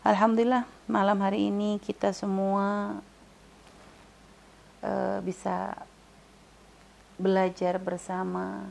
[0.00, 2.96] Alhamdulillah malam hari ini kita semua
[4.80, 5.76] uh, bisa
[7.20, 8.64] belajar bersama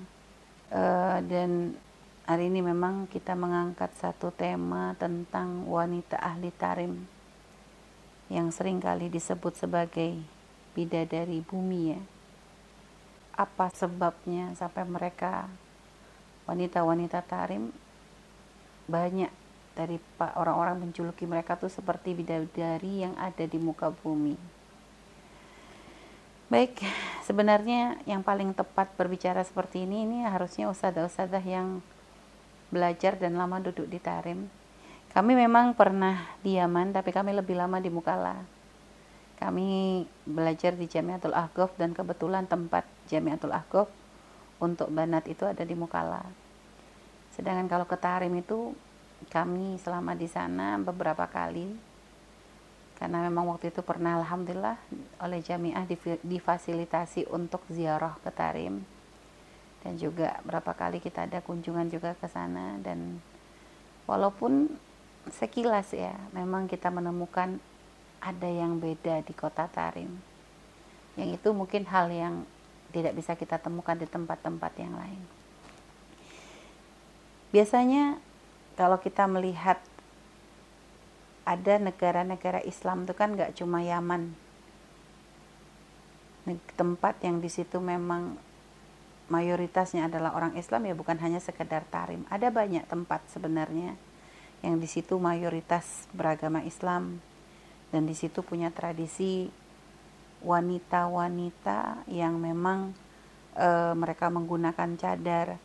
[0.73, 1.77] uh, dan
[2.25, 7.05] hari ini memang kita mengangkat satu tema tentang wanita ahli tarim
[8.33, 10.17] yang sering kali disebut sebagai
[10.73, 12.01] bidadari bumi ya.
[13.37, 15.45] Apa sebabnya sampai mereka
[16.49, 17.69] wanita-wanita tarim
[18.89, 19.29] banyak
[19.77, 24.35] dari orang-orang menjuluki mereka tuh seperti bidadari yang ada di muka bumi.
[26.49, 26.81] Baik,
[27.29, 31.77] sebenarnya yang paling tepat berbicara seperti ini ini harusnya usadah-usadah yang
[32.73, 34.49] belajar dan lama duduk di Tarim.
[35.13, 38.41] Kami memang pernah di Yaman, tapi kami lebih lama di Mukalla.
[39.37, 43.89] Kami belajar di Jamiatul Ahqaf dan kebetulan tempat Jamiatul Ahqaf
[44.57, 46.25] untuk banat itu ada di Mukalla.
[47.33, 48.75] Sedangkan kalau ke Tarim itu
[49.27, 51.75] kami selama di sana beberapa kali.
[52.95, 54.75] Karena memang waktu itu pernah alhamdulillah
[55.23, 55.87] oleh jamiah
[56.23, 58.83] difasilitasi untuk ziarah ke Tarim.
[59.79, 62.75] Dan juga berapa kali kita ada kunjungan juga ke sana.
[62.83, 63.23] Dan
[64.03, 64.67] walaupun
[65.31, 67.59] sekilas ya memang kita menemukan
[68.19, 70.19] ada yang beda di kota Tarim.
[71.15, 72.43] Yang itu mungkin hal yang
[72.91, 75.23] tidak bisa kita temukan di tempat-tempat yang lain.
[77.49, 78.21] Biasanya
[78.79, 79.75] kalau kita melihat
[81.43, 84.31] ada negara-negara Islam itu kan nggak cuma Yaman.
[86.79, 88.39] Tempat yang di situ memang
[89.27, 92.23] mayoritasnya adalah orang Islam ya bukan hanya sekedar tarim.
[92.31, 93.99] Ada banyak tempat sebenarnya
[94.63, 97.19] yang di situ mayoritas beragama Islam.
[97.91, 99.51] Dan di situ punya tradisi
[100.39, 102.95] wanita-wanita yang memang
[103.59, 105.59] e, mereka menggunakan cadar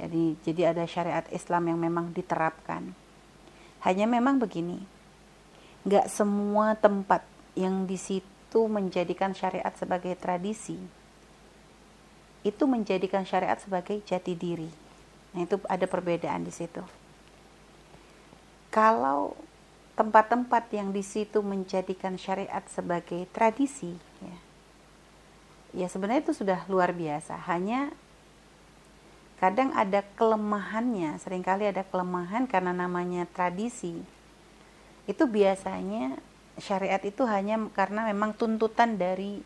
[0.00, 2.96] jadi, jadi ada syariat Islam yang memang diterapkan.
[3.84, 4.80] Hanya memang begini,
[5.84, 7.24] nggak semua tempat
[7.56, 10.76] yang di situ menjadikan syariat sebagai tradisi,
[12.40, 14.68] itu menjadikan syariat sebagai jati diri.
[15.36, 16.80] Nah itu ada perbedaan di situ.
[18.72, 19.36] Kalau
[19.98, 23.92] tempat-tempat yang di situ menjadikan syariat sebagai tradisi,
[24.24, 24.36] ya,
[25.84, 27.36] ya sebenarnya itu sudah luar biasa.
[27.50, 27.92] Hanya
[29.40, 33.96] kadang ada kelemahannya, sering kali ada kelemahan karena namanya tradisi.
[35.08, 36.20] Itu biasanya
[36.60, 39.40] syariat itu hanya karena memang tuntutan dari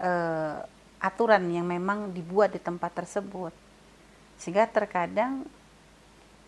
[0.00, 0.64] uh,
[0.96, 3.52] aturan yang memang dibuat di tempat tersebut.
[4.40, 5.44] Sehingga terkadang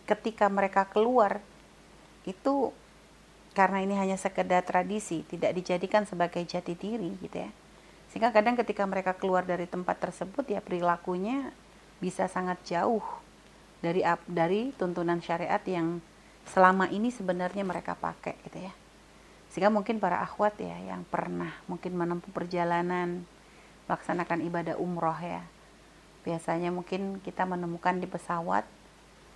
[0.08, 1.44] ketika mereka keluar
[2.24, 2.72] itu
[3.52, 7.50] karena ini hanya sekedar tradisi, tidak dijadikan sebagai jati diri gitu ya.
[8.08, 11.52] Sehingga kadang ketika mereka keluar dari tempat tersebut ya perilakunya
[11.98, 13.02] bisa sangat jauh
[13.78, 16.02] dari dari tuntunan syariat yang
[16.48, 18.72] selama ini sebenarnya mereka pakai gitu ya.
[19.50, 23.24] Sehingga mungkin para akhwat ya yang pernah mungkin menempuh perjalanan
[23.86, 25.42] melaksanakan ibadah umroh ya.
[26.26, 28.66] Biasanya mungkin kita menemukan di pesawat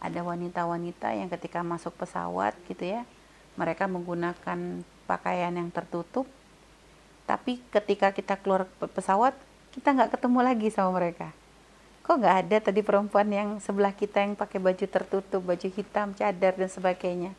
[0.02, 3.06] ada wanita-wanita yang ketika masuk pesawat gitu ya,
[3.54, 6.26] mereka menggunakan pakaian yang tertutup.
[7.22, 9.32] Tapi ketika kita keluar pesawat,
[9.70, 11.30] kita nggak ketemu lagi sama mereka
[12.02, 16.58] kok nggak ada tadi perempuan yang sebelah kita yang pakai baju tertutup, baju hitam, cadar
[16.58, 17.30] dan sebagainya.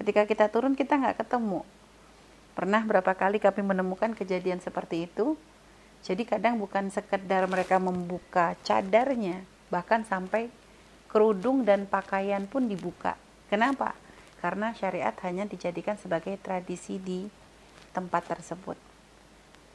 [0.00, 1.60] Ketika kita turun kita nggak ketemu.
[2.56, 5.38] Pernah berapa kali kami menemukan kejadian seperti itu.
[6.02, 10.50] Jadi kadang bukan sekedar mereka membuka cadarnya, bahkan sampai
[11.10, 13.18] kerudung dan pakaian pun dibuka.
[13.50, 13.94] Kenapa?
[14.38, 17.26] Karena syariat hanya dijadikan sebagai tradisi di
[17.90, 18.87] tempat tersebut.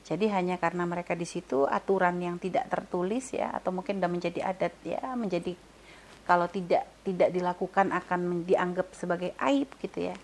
[0.04, 4.40] Jadi hanya karena mereka di situ aturan yang tidak tertulis ya atau mungkin sudah menjadi
[4.44, 5.56] adat ya menjadi
[6.28, 10.16] kalau tidak tidak dilakukan akan dianggap sebagai aib gitu ya.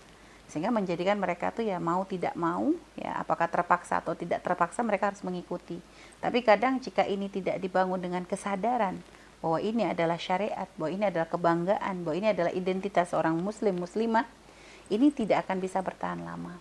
[0.50, 5.14] Sehingga menjadikan mereka tuh ya mau tidak mau ya apakah terpaksa atau tidak terpaksa mereka
[5.14, 5.80] harus mengikuti.
[6.20, 9.00] Tapi kadang jika ini tidak dibangun dengan kesadaran
[9.40, 14.28] bahwa ini adalah syariat, bahwa ini adalah kebanggaan, bahwa ini adalah identitas orang muslim muslimah,
[14.92, 16.60] ini tidak akan bisa bertahan lama.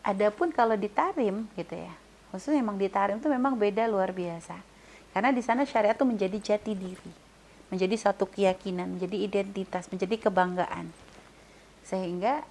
[0.00, 1.92] Adapun kalau ditarim gitu ya,
[2.30, 4.56] khususnya memang di Tarim itu memang beda luar biasa.
[5.10, 7.30] Karena di sana syariat itu menjadi jati diri
[7.70, 10.90] menjadi satu keyakinan menjadi identitas menjadi kebanggaan.
[11.86, 12.42] Sehingga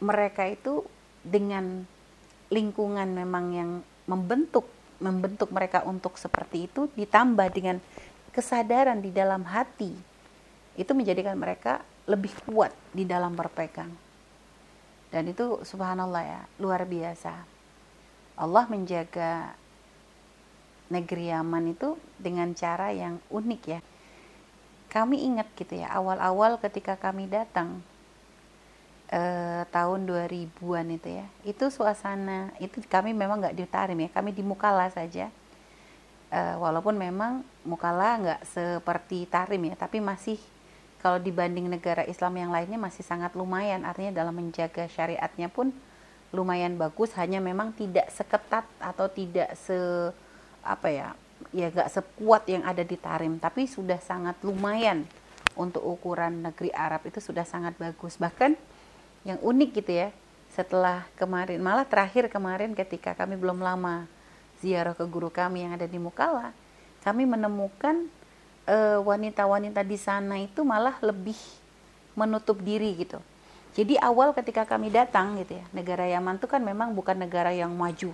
[0.00, 0.84] mereka itu
[1.20, 1.84] dengan
[2.48, 3.70] lingkungan memang yang
[4.08, 4.66] membentuk
[5.00, 7.80] membentuk mereka untuk seperti itu ditambah dengan
[8.32, 9.92] kesadaran di dalam hati
[10.76, 13.92] itu menjadikan mereka lebih kuat di dalam berpegang.
[15.12, 17.59] Dan itu subhanallah ya luar biasa
[18.40, 19.52] Allah menjaga
[20.88, 23.80] negeri Yaman itu dengan cara yang unik ya.
[24.90, 27.78] Kami ingat gitu ya, awal-awal ketika kami datang,
[29.12, 31.26] eh, tahun 2000-an itu ya.
[31.46, 35.30] Itu suasana itu kami memang nggak di Tarim ya, kami di Mukalla saja.
[36.32, 40.40] Eh, walaupun memang Mukalla nggak seperti Tarim ya, tapi masih
[40.98, 43.86] kalau dibanding negara Islam yang lainnya masih sangat lumayan.
[43.86, 45.70] Artinya dalam menjaga syariatnya pun
[46.30, 47.14] lumayan bagus.
[47.18, 49.76] Hanya memang tidak seketat atau tidak se
[50.60, 51.08] apa ya
[51.56, 55.08] ya gak sekuat yang ada di Tarim, tapi sudah sangat lumayan
[55.56, 58.20] untuk ukuran negeri Arab itu sudah sangat bagus.
[58.20, 58.54] Bahkan
[59.24, 60.08] yang unik gitu ya
[60.50, 64.10] setelah kemarin malah terakhir kemarin ketika kami belum lama
[64.58, 66.50] ziarah ke guru kami yang ada di Mukalla
[67.06, 68.10] kami menemukan
[68.66, 71.38] eh, wanita-wanita di sana itu malah lebih
[72.18, 73.22] menutup diri gitu
[73.70, 77.70] jadi awal ketika kami datang gitu ya negara Yaman itu kan memang bukan negara yang
[77.70, 78.10] maju.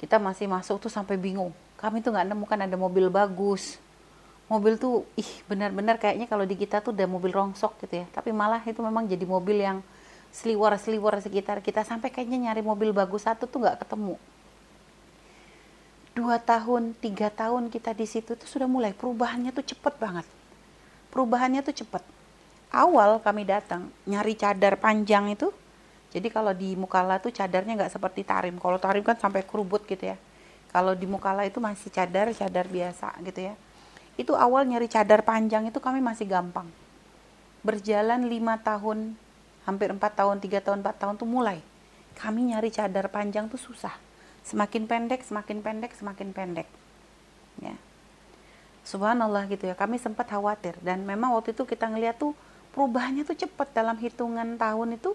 [0.00, 1.52] Kita masih masuk tuh sampai bingung.
[1.76, 3.76] Kami tuh nggak nemukan ada mobil bagus.
[4.48, 8.06] Mobil tuh ih benar-benar kayaknya kalau di kita tuh udah mobil rongsok gitu ya.
[8.08, 9.84] Tapi malah itu memang jadi mobil yang
[10.32, 11.84] seliwar-seliwar sekitar kita.
[11.84, 14.16] Sampai kayaknya nyari mobil bagus satu tuh nggak ketemu.
[16.16, 20.24] Dua tahun tiga tahun kita di situ tuh sudah mulai perubahannya tuh cepet banget.
[21.12, 22.19] Perubahannya tuh cepet
[22.70, 25.50] awal kami datang nyari cadar panjang itu
[26.10, 28.58] jadi kalau di Mukalla tuh cadarnya nggak seperti Tarim.
[28.58, 30.18] Kalau Tarim kan sampai kerubut gitu ya.
[30.74, 33.54] Kalau di Mukalla itu masih cadar cadar biasa gitu ya.
[34.18, 36.66] Itu awal nyari cadar panjang itu kami masih gampang.
[37.62, 39.14] Berjalan lima tahun
[39.62, 41.62] hampir empat tahun tiga tahun empat tahun tuh mulai.
[42.18, 43.94] Kami nyari cadar panjang tuh susah.
[44.42, 46.66] Semakin pendek semakin pendek semakin pendek.
[47.62, 47.78] Ya.
[48.82, 49.78] Subhanallah gitu ya.
[49.78, 50.74] Kami sempat khawatir.
[50.82, 52.34] Dan memang waktu itu kita ngeliat tuh
[52.80, 55.12] perubahannya tuh cepat dalam hitungan tahun itu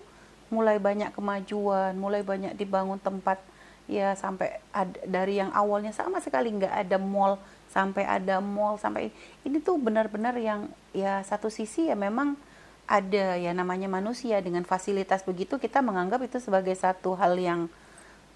[0.54, 3.42] mulai banyak kemajuan mulai banyak dibangun tempat
[3.90, 7.42] ya sampai ada, dari yang awalnya sama sekali nggak ada mall
[7.74, 9.10] sampai ada mall sampai
[9.42, 12.38] ini tuh benar-benar yang ya satu sisi ya memang
[12.86, 14.40] ada ya namanya manusia.
[14.42, 17.68] Dengan fasilitas begitu kita menganggap itu sebagai satu hal yang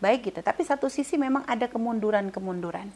[0.01, 0.41] baik gitu.
[0.41, 2.89] Tapi satu sisi memang ada kemunduran-kemunduran.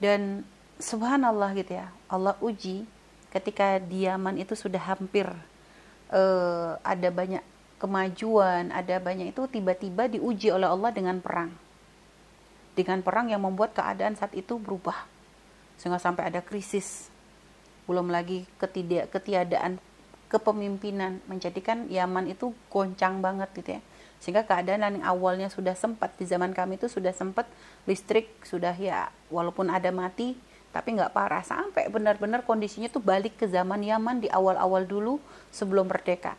[0.00, 0.44] Dan
[0.80, 2.86] subhanallah gitu ya Allah uji
[3.28, 5.28] ketika diaman itu sudah hampir
[6.12, 7.44] uh, ada banyak
[7.78, 11.54] kemajuan ada banyak itu tiba-tiba diuji oleh Allah dengan perang.
[12.74, 15.06] Dengan perang yang membuat keadaan saat itu berubah.
[15.78, 17.10] Sehingga sampai ada krisis.
[17.86, 19.78] Belum lagi ketidak ketiadaan
[20.30, 21.22] kepemimpinan.
[21.26, 23.80] Menjadikan Yaman itu goncang banget gitu ya.
[24.18, 27.46] Sehingga keadaan yang awalnya sudah sempat di zaman kami itu sudah sempat
[27.86, 30.34] listrik sudah ya walaupun ada mati
[30.74, 35.16] tapi nggak parah sampai benar-benar kondisinya tuh balik ke zaman Yaman di awal-awal dulu
[35.52, 36.36] sebelum merdeka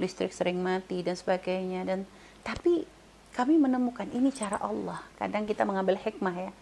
[0.00, 2.08] listrik sering mati dan sebagainya dan
[2.42, 2.88] tapi
[3.32, 6.52] kami menemukan ini cara Allah kadang kita mengambil hikmah ya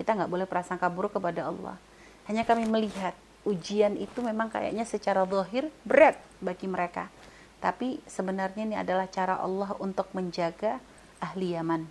[0.00, 1.76] kita nggak boleh prasangka buruk kepada Allah.
[2.24, 3.12] Hanya kami melihat
[3.44, 7.12] ujian itu memang kayaknya secara zahir berat bagi mereka.
[7.60, 10.80] Tapi sebenarnya ini adalah cara Allah untuk menjaga
[11.20, 11.84] ahli Yaman.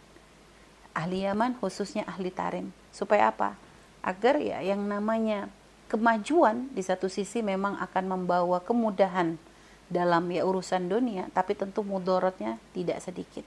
[0.98, 2.74] Ahli Yaman khususnya ahli Tarim.
[2.90, 3.54] Supaya apa?
[4.00, 5.52] Agar ya yang namanya
[5.90, 9.36] kemajuan di satu sisi memang akan membawa kemudahan
[9.90, 13.44] dalam ya urusan dunia, tapi tentu mudorotnya tidak sedikit.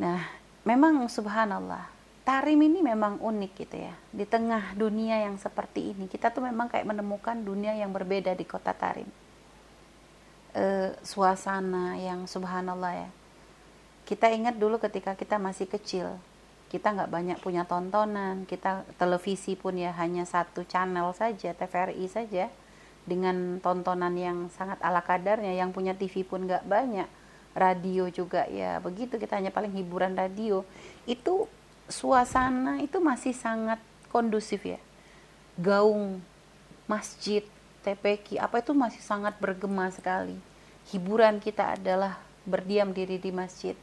[0.00, 0.24] Nah,
[0.64, 1.92] memang subhanallah,
[2.24, 3.92] Tarim ini memang unik gitu ya.
[4.12, 8.48] Di tengah dunia yang seperti ini, kita tuh memang kayak menemukan dunia yang berbeda di
[8.48, 9.08] kota Tarim.
[10.56, 13.10] E, suasana yang subhanallah ya.
[14.08, 16.16] Kita ingat dulu ketika kita masih kecil,
[16.70, 22.46] kita nggak banyak punya tontonan, kita televisi pun ya hanya satu channel saja, TVRI saja,
[23.02, 27.10] dengan tontonan yang sangat ala kadarnya, yang punya TV pun nggak banyak,
[27.58, 30.62] radio juga ya begitu, kita hanya paling hiburan radio.
[31.10, 31.50] Itu
[31.90, 33.82] suasana itu masih sangat
[34.14, 34.78] kondusif ya.
[35.58, 36.22] Gaung,
[36.86, 37.42] masjid,
[37.82, 40.38] TPQ, apa itu masih sangat bergema sekali.
[40.94, 43.74] Hiburan kita adalah berdiam diri di masjid.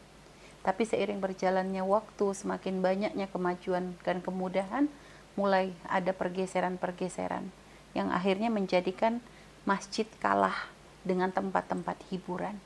[0.68, 4.92] Tapi seiring berjalannya waktu, semakin banyaknya kemajuan dan kemudahan,
[5.40, 7.48] mulai ada pergeseran-pergeseran
[7.96, 9.24] yang akhirnya menjadikan
[9.64, 10.68] masjid kalah
[11.08, 12.60] dengan tempat-tempat hiburan.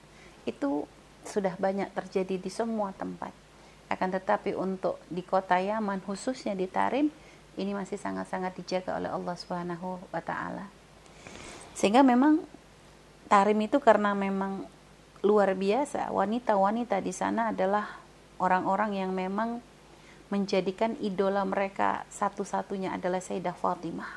[0.49, 0.89] Itu
[1.21, 3.29] sudah banyak terjadi di semua tempat
[3.91, 7.11] akan tetapi untuk di kota Yaman khususnya di Tarim
[7.59, 10.71] ini masih sangat-sangat dijaga oleh Allah Subhanahu wa taala.
[11.75, 12.39] Sehingga memang
[13.27, 14.63] Tarim itu karena memang
[15.21, 17.85] luar biasa, wanita-wanita di sana adalah
[18.41, 19.61] orang-orang yang memang
[20.33, 24.13] menjadikan idola mereka satu-satunya adalah Sayyidah Fatimah.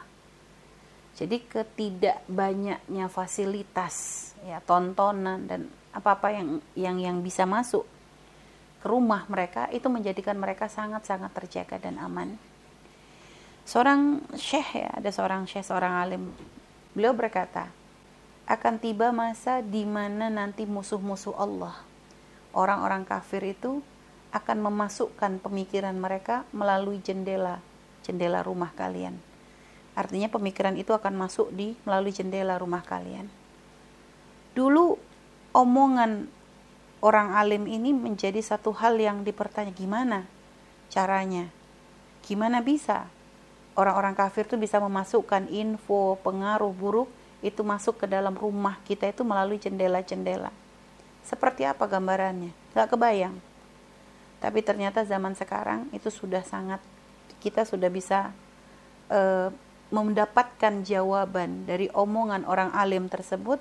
[1.14, 7.86] Jadi ketidak banyaknya fasilitas, ya tontonan dan apa-apa yang yang yang bisa masuk
[8.82, 12.34] ke rumah mereka itu menjadikan mereka sangat-sangat terjaga dan aman.
[13.64, 16.34] Seorang syekh ya, ada seorang syekh, seorang alim.
[16.92, 17.70] Beliau berkata,
[18.44, 21.80] akan tiba masa di mana nanti musuh-musuh Allah,
[22.52, 23.80] orang-orang kafir itu
[24.36, 27.64] akan memasukkan pemikiran mereka melalui jendela,
[28.04, 29.16] jendela rumah kalian.
[29.94, 33.30] Artinya pemikiran itu akan masuk di melalui jendela rumah kalian.
[34.52, 34.98] Dulu
[35.54, 36.26] omongan
[37.00, 40.26] orang alim ini menjadi satu hal yang dipertanya gimana
[40.90, 41.48] caranya?
[42.26, 43.06] Gimana bisa
[43.78, 47.08] orang-orang kafir itu bisa memasukkan info pengaruh buruk
[47.44, 50.48] itu masuk ke dalam rumah kita itu melalui jendela-jendela.
[51.20, 52.56] Seperti apa gambarannya?
[52.72, 53.36] Gak kebayang.
[54.40, 56.80] Tapi ternyata zaman sekarang itu sudah sangat
[57.44, 58.32] kita sudah bisa
[59.12, 59.52] uh,
[59.92, 63.60] mendapatkan jawaban dari omongan orang alim tersebut.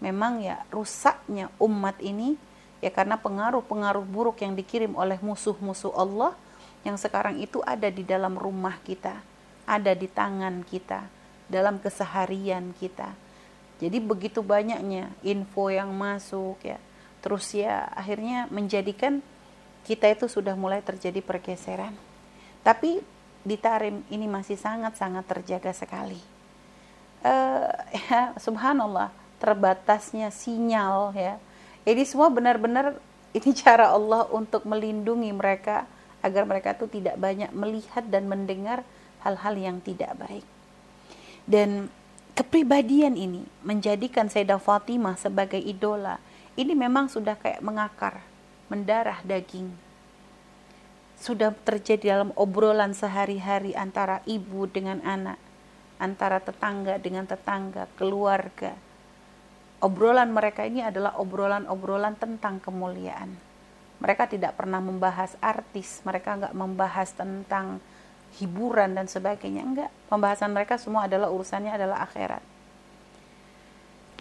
[0.00, 2.40] Memang ya rusaknya umat ini
[2.80, 6.32] ya karena pengaruh-pengaruh buruk yang dikirim oleh musuh-musuh Allah
[6.88, 9.20] yang sekarang itu ada di dalam rumah kita,
[9.68, 11.19] ada di tangan kita
[11.50, 13.12] dalam keseharian kita.
[13.82, 16.78] Jadi begitu banyaknya info yang masuk ya.
[17.20, 19.20] Terus ya akhirnya menjadikan
[19.84, 21.92] kita itu sudah mulai terjadi pergeseran.
[22.62, 23.00] Tapi
[23.40, 26.20] di Tarim ini masih sangat-sangat terjaga sekali.
[27.20, 27.68] Uh,
[28.08, 31.40] ya, subhanallah, terbatasnya sinyal ya.
[31.84, 33.00] Jadi semua benar-benar
[33.32, 35.88] ini cara Allah untuk melindungi mereka
[36.20, 38.84] agar mereka itu tidak banyak melihat dan mendengar
[39.24, 40.44] hal-hal yang tidak baik.
[41.50, 41.90] Dan
[42.38, 46.22] kepribadian ini menjadikan Sayyidah Fatimah sebagai idola.
[46.54, 48.22] Ini memang sudah kayak mengakar,
[48.70, 49.74] mendarah daging.
[51.18, 55.42] Sudah terjadi dalam obrolan sehari-hari antara ibu dengan anak,
[55.98, 58.78] antara tetangga dengan tetangga, keluarga.
[59.82, 63.34] Obrolan mereka ini adalah obrolan-obrolan tentang kemuliaan.
[63.98, 67.82] Mereka tidak pernah membahas artis, mereka nggak membahas tentang
[68.38, 69.62] hiburan dan sebagainya.
[69.66, 72.42] Enggak pembahasan mereka semua adalah urusannya adalah akhirat.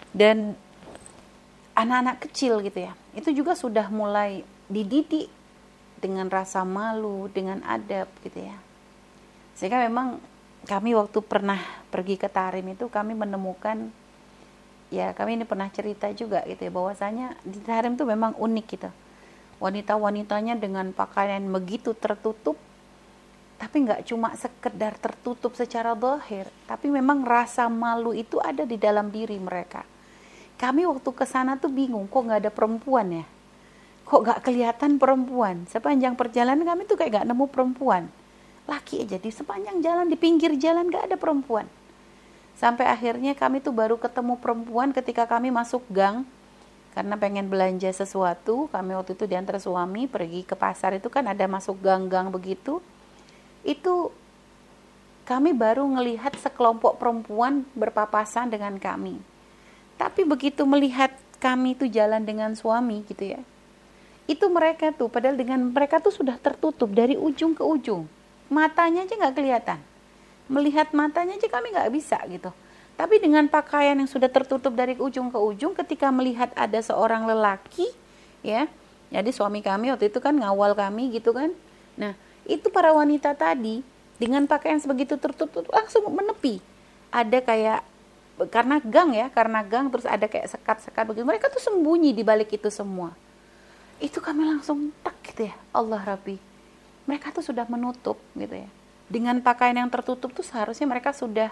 [0.09, 0.57] Dan
[1.77, 5.31] anak-anak kecil gitu ya itu juga sudah mulai dididik
[5.99, 8.55] dengan rasa malu dengan adab gitu ya.
[9.55, 10.19] Sehingga memang
[10.67, 11.59] kami waktu pernah
[11.91, 13.91] pergi ke Tarim itu kami menemukan
[14.89, 18.89] ya kami ini pernah cerita juga gitu ya bahwasanya di Tarim itu memang unik gitu.
[19.59, 22.55] Wanita-wanitanya dengan pakaian begitu tertutup
[23.59, 29.11] tapi nggak cuma sekedar tertutup secara dohir, tapi memang rasa malu itu ada di dalam
[29.11, 29.83] diri mereka.
[30.55, 33.25] Kami waktu ke sana tuh bingung, kok nggak ada perempuan ya?
[34.07, 35.67] Kok nggak kelihatan perempuan?
[35.67, 38.03] Sepanjang perjalanan kami tuh kayak nggak nemu perempuan.
[38.63, 41.67] Laki aja di sepanjang jalan, di pinggir jalan nggak ada perempuan.
[42.55, 46.23] Sampai akhirnya kami tuh baru ketemu perempuan ketika kami masuk gang,
[46.95, 51.43] karena pengen belanja sesuatu, kami waktu itu diantar suami pergi ke pasar itu kan ada
[51.47, 52.79] masuk gang-gang begitu
[53.69, 54.09] itu
[55.29, 59.21] kami baru melihat sekelompok perempuan berpapasan dengan kami.
[59.93, 63.41] Tapi begitu melihat kami itu jalan dengan suami gitu ya.
[64.25, 68.09] Itu mereka tuh, padahal dengan mereka tuh sudah tertutup dari ujung ke ujung.
[68.49, 69.79] Matanya aja nggak kelihatan.
[70.49, 72.49] Melihat matanya aja kami nggak bisa gitu.
[72.97, 77.85] Tapi dengan pakaian yang sudah tertutup dari ujung ke ujung, ketika melihat ada seorang lelaki,
[78.41, 78.65] ya,
[79.13, 81.53] jadi suami kami waktu itu kan ngawal kami gitu kan.
[81.95, 83.81] Nah, itu para wanita tadi
[84.19, 86.59] dengan pakaian sebegitu tertutup langsung menepi.
[87.09, 87.81] Ada kayak
[88.47, 91.25] karena gang ya karena gang terus ada kayak sekat-sekat begitu.
[91.27, 93.11] Mereka tuh sembunyi di balik itu semua.
[93.99, 96.39] Itu kami langsung tak gitu ya Allah Rabbi.
[97.07, 98.69] Mereka tuh sudah menutup gitu ya.
[99.09, 101.49] Dengan pakaian yang tertutup tuh seharusnya mereka sudah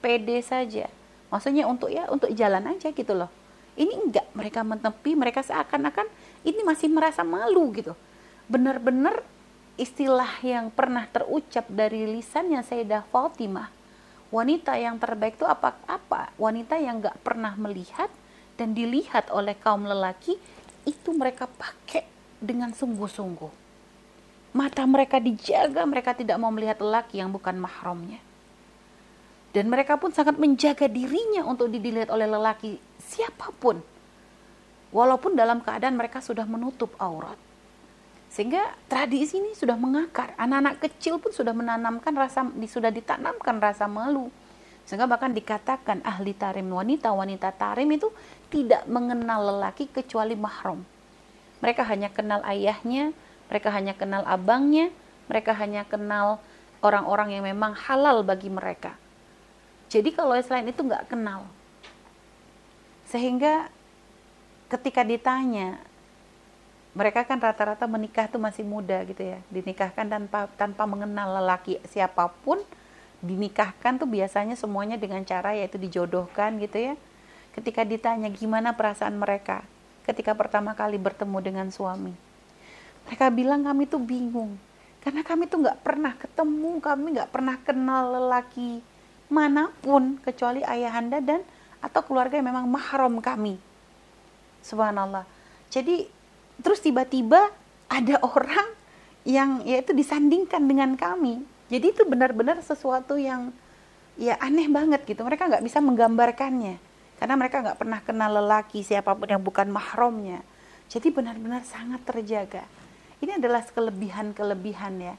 [0.00, 0.86] pede saja.
[1.28, 3.28] Maksudnya untuk ya untuk jalan aja gitu loh.
[3.74, 6.06] Ini enggak mereka menepi mereka seakan-akan
[6.44, 7.96] ini masih merasa malu gitu.
[8.50, 9.22] Benar-benar
[9.80, 13.72] istilah yang pernah terucap dari lisannya Sayyidah Fatimah.
[14.28, 16.28] Wanita yang terbaik itu apa apa?
[16.36, 18.12] Wanita yang gak pernah melihat
[18.60, 20.36] dan dilihat oleh kaum lelaki
[20.84, 22.04] itu mereka pakai
[22.36, 23.50] dengan sungguh-sungguh.
[24.52, 28.20] Mata mereka dijaga mereka tidak mau melihat lelaki yang bukan mahramnya.
[29.50, 33.82] Dan mereka pun sangat menjaga dirinya untuk dilihat oleh lelaki siapa pun.
[34.94, 37.49] Walaupun dalam keadaan mereka sudah menutup aurat
[38.30, 40.38] sehingga tradisi ini sudah mengakar.
[40.38, 44.30] Anak-anak kecil pun sudah menanamkan rasa sudah ditanamkan rasa malu.
[44.86, 48.06] Sehingga bahkan dikatakan ahli tarim wanita, wanita tarim itu
[48.46, 50.86] tidak mengenal lelaki kecuali mahram.
[51.58, 53.10] Mereka hanya kenal ayahnya,
[53.50, 54.94] mereka hanya kenal abangnya,
[55.26, 56.38] mereka hanya kenal
[56.86, 58.94] orang-orang yang memang halal bagi mereka.
[59.90, 61.50] Jadi kalau selain itu nggak kenal.
[63.10, 63.66] Sehingga
[64.70, 65.82] ketika ditanya
[66.90, 72.30] mereka kan rata-rata menikah tuh masih muda gitu ya dinikahkan tanpa tanpa mengenal lelaki siapa
[72.42, 72.58] pun
[73.20, 76.94] dinikahkan tuh biasanya semuanya dengan cara yaitu dijodohkan gitu ya
[77.54, 79.62] ketika ditanya gimana perasaan mereka
[80.10, 82.10] ketika pertama kali bertemu dengan suami.
[83.06, 84.58] Mereka bilang kami tuh bingung
[85.00, 88.84] karena kami tuh nggak pernah ketemu, kami nggak pernah kenal lelaki
[89.30, 91.40] mana pun kecuali ayahanda dan
[91.80, 93.56] atau keluarga yang memang mahram kami.
[94.60, 95.24] Subhanallah.
[95.72, 96.10] Jadi
[96.60, 97.50] terus tiba-tiba
[97.90, 98.68] ada orang
[99.26, 101.42] yang yaitu disandingkan dengan kami.
[101.70, 103.52] Jadi itu benar-benar sesuatu yang
[104.18, 105.22] ya aneh banget gitu.
[105.22, 106.80] Mereka nggak bisa menggambarkannya
[107.20, 110.40] karena mereka nggak pernah kenal lelaki siapa pun yang bukan mahramnya.
[110.88, 112.64] Jadi benar-benar sangat terjaga.
[113.20, 115.14] Ini adalah kelebihan-kelebihan ya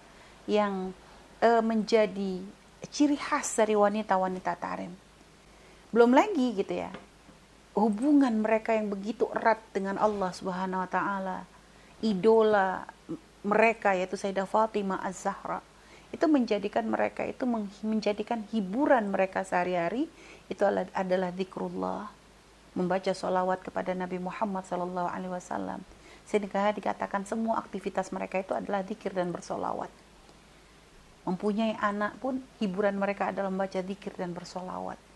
[0.49, 0.89] yang
[1.37, 2.41] e, menjadi
[2.89, 4.91] ciri khas dari wanita-wanita tarim.
[5.93, 6.89] Belum lagi gitu ya,
[7.71, 11.39] hubungan mereka yang begitu erat dengan Allah Subhanahu wa taala.
[12.03, 12.83] Idola
[13.45, 15.61] mereka yaitu Sayyidah Fatimah Az-Zahra
[16.11, 17.47] itu menjadikan mereka itu
[17.87, 20.11] menjadikan hiburan mereka sehari-hari
[20.51, 22.11] itu adalah zikrullah
[22.75, 25.79] membaca solawat kepada Nabi Muhammad Sallallahu Alaihi Wasallam.
[26.27, 29.91] Sehingga dikatakan semua aktivitas mereka itu adalah zikir dan bersolawat.
[31.27, 35.10] Mempunyai anak pun hiburan mereka adalah membaca zikir dan bersolawat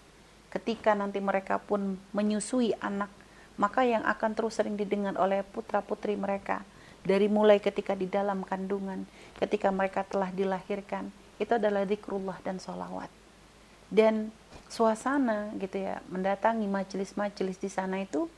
[0.56, 3.12] ketika nanti mereka pun menyusui anak
[3.60, 6.64] maka yang akan terus sering didengar oleh putra putri mereka
[7.04, 9.04] dari mulai ketika di dalam kandungan
[9.36, 13.12] ketika mereka telah dilahirkan itu adalah zikrullah dan solawat
[13.92, 14.32] dan
[14.72, 18.32] suasana gitu ya mendatangi majelis-majelis di sana itu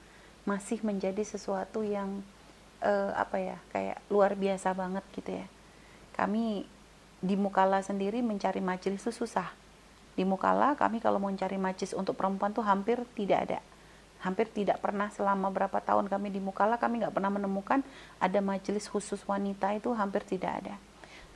[0.47, 2.23] masih menjadi sesuatu yang
[2.79, 5.47] uh, apa ya kayak luar biasa banget gitu ya.
[6.15, 6.63] Kami
[7.19, 9.49] di Mukala sendiri mencari majelis itu susah
[10.17, 13.59] di Mukala kami kalau mau mencari majelis untuk perempuan tuh hampir tidak ada.
[14.25, 17.85] Hampir tidak pernah selama berapa tahun kami di Mukala kami nggak pernah menemukan
[18.17, 20.75] ada majelis khusus wanita itu hampir tidak ada.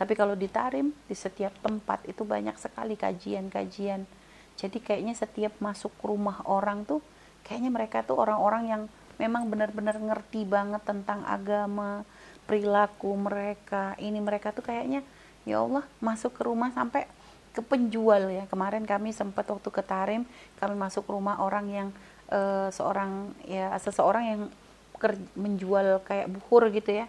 [0.01, 4.09] Tapi kalau di Tarim di setiap tempat itu banyak sekali kajian-kajian.
[4.57, 7.05] Jadi kayaknya setiap masuk rumah orang tuh
[7.45, 8.81] kayaknya mereka tuh orang-orang yang
[9.21, 12.01] memang benar-benar ngerti banget tentang agama
[12.49, 15.05] perilaku mereka ini mereka tuh kayaknya
[15.45, 17.05] ya Allah masuk ke rumah sampai
[17.51, 18.43] ke penjual ya.
[18.47, 20.23] Kemarin kami sempat waktu ke Tarim
[20.57, 21.89] kami masuk rumah orang yang
[22.31, 24.41] uh, seorang ya seseorang yang
[25.35, 27.05] menjual kayak buhur gitu ya.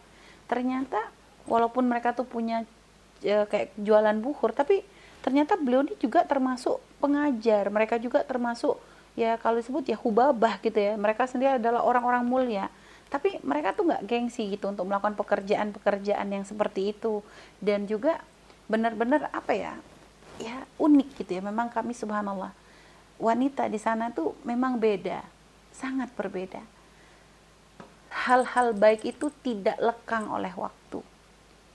[0.50, 0.98] Ternyata
[1.46, 2.66] walaupun mereka tuh punya
[3.24, 4.82] uh, kayak jualan buhur tapi
[5.22, 7.70] ternyata beliau ini juga termasuk pengajar.
[7.70, 8.78] Mereka juga termasuk
[9.14, 10.98] ya kalau disebut ya hubabah gitu ya.
[10.98, 12.66] Mereka sendiri adalah orang-orang mulia.
[13.12, 17.20] Tapi mereka tuh nggak gengsi gitu untuk melakukan pekerjaan-pekerjaan yang seperti itu.
[17.60, 18.18] Dan juga
[18.72, 19.76] benar-benar apa ya
[20.40, 21.42] ya unik gitu ya.
[21.44, 22.52] Memang kami subhanallah
[23.22, 25.22] wanita di sana tuh memang beda
[25.70, 26.60] sangat berbeda.
[28.12, 31.00] Hal-hal baik itu tidak lekang oleh waktu.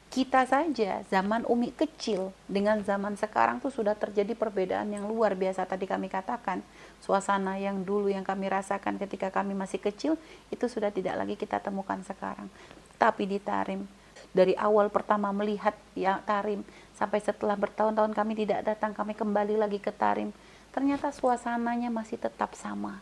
[0.07, 5.67] Kita saja zaman Umi kecil dengan zaman sekarang tuh sudah terjadi perbedaan yang luar biasa.
[5.67, 6.63] Tadi kami katakan
[7.03, 10.15] suasana yang dulu yang kami rasakan ketika kami masih kecil
[10.47, 12.47] itu sudah tidak lagi kita temukan sekarang.
[12.95, 13.83] Tapi di Tarim
[14.31, 16.63] dari awal pertama melihat ya Tarim
[16.97, 20.33] sampai setelah bertahun-tahun kami tidak datang kami kembali lagi ke Tarim
[20.73, 22.99] ternyata suasananya masih tetap sama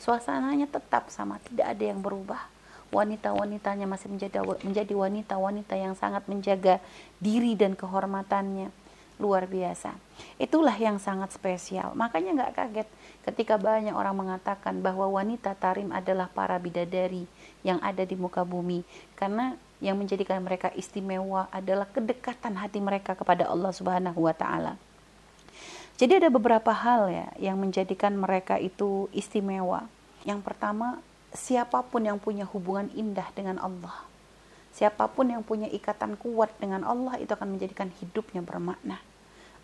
[0.00, 2.48] suasananya tetap sama tidak ada yang berubah
[2.90, 6.80] wanita-wanitanya masih menjadi menjadi wanita-wanita yang sangat menjaga
[7.20, 8.70] diri dan kehormatannya
[9.16, 9.96] luar biasa.
[10.36, 11.96] Itulah yang sangat spesial.
[11.96, 12.88] Makanya nggak kaget
[13.24, 17.24] ketika banyak orang mengatakan bahwa wanita tarim adalah para bidadari
[17.64, 18.84] yang ada di muka bumi.
[19.16, 24.80] Karena yang menjadikan mereka istimewa adalah kedekatan hati mereka kepada Allah Subhanahu wa taala.
[25.96, 29.88] Jadi ada beberapa hal ya yang menjadikan mereka itu istimewa.
[30.28, 31.00] Yang pertama
[31.32, 34.04] siapa pun yang punya hubungan indah dengan Allah,
[34.76, 39.00] siapa pun yang punya ikatan kuat dengan Allah itu akan menjadikan hidupnya bermakna,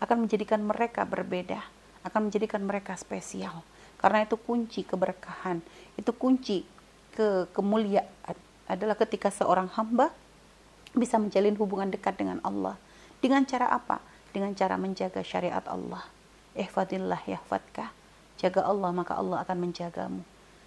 [0.01, 1.61] akan menjadikan mereka berbeda,
[2.05, 3.61] akan menjadikan mereka spesial.
[4.01, 5.63] Karena itu kunci keberkahan,
[5.95, 6.67] itu kunci
[7.13, 8.35] ke kemuliaan
[8.69, 10.13] adalah ketika seorang hamba
[10.93, 12.79] bisa menjalin hubungan dekat dengan Allah.
[13.19, 14.03] Dengan cara apa?
[14.31, 16.03] Dengan cara menjaga syariat Allah.
[16.53, 17.91] Ihfadillah yahfadkah.
[18.37, 20.23] Jaga Allah maka Allah akan menjagamu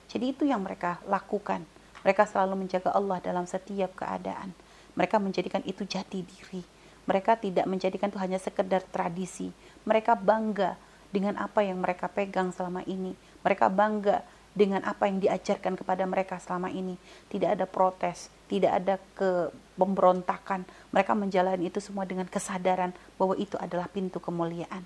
[0.06, 1.66] jadi itu yang mereka lakukan.
[2.06, 4.54] Mereka selalu menjaga Allah dalam setiap keadaan.
[4.94, 6.62] Mereka menjadikan itu jati diri.
[7.06, 9.50] Mereka tidak menjadikan itu hanya sekedar tradisi.
[9.87, 10.78] Mereka bangga
[11.11, 13.14] dengan apa yang mereka pegang selama ini.
[13.42, 14.22] Mereka bangga
[14.56, 16.96] dengan apa yang diajarkan kepada mereka selama ini.
[17.28, 20.64] Tidak ada protes, tidak ada ke pemberontakan.
[20.96, 24.80] Mereka menjalani itu semua dengan kesadaran bahwa itu adalah pintu kemuliaan.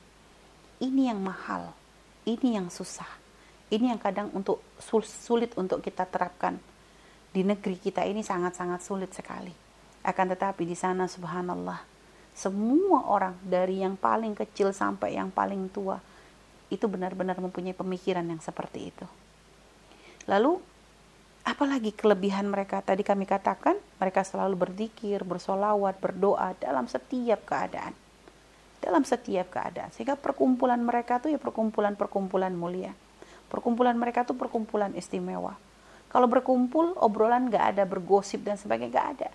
[0.82, 1.70] Ini yang mahal,
[2.26, 3.08] ini yang susah.
[3.70, 4.58] Ini yang kadang untuk
[5.06, 6.58] sulit untuk kita terapkan
[7.30, 9.54] di negeri kita ini sangat-sangat sulit sekali.
[10.02, 11.78] Akan tetapi di sana subhanallah
[12.34, 16.02] semua orang dari yang paling kecil sampai yang paling tua
[16.70, 19.06] itu benar-benar mempunyai pemikiran yang seperti itu.
[20.30, 20.62] Lalu
[21.42, 27.90] apalagi kelebihan mereka tadi kami katakan mereka selalu berzikir, bersolawat, berdoa dalam setiap keadaan.
[28.78, 29.90] Dalam setiap keadaan.
[29.90, 32.94] Sehingga perkumpulan mereka tuh ya perkumpulan-perkumpulan mulia.
[33.50, 35.58] Perkumpulan mereka tuh perkumpulan istimewa.
[36.10, 39.28] Kalau berkumpul, obrolan gak ada, bergosip dan sebagainya gak ada.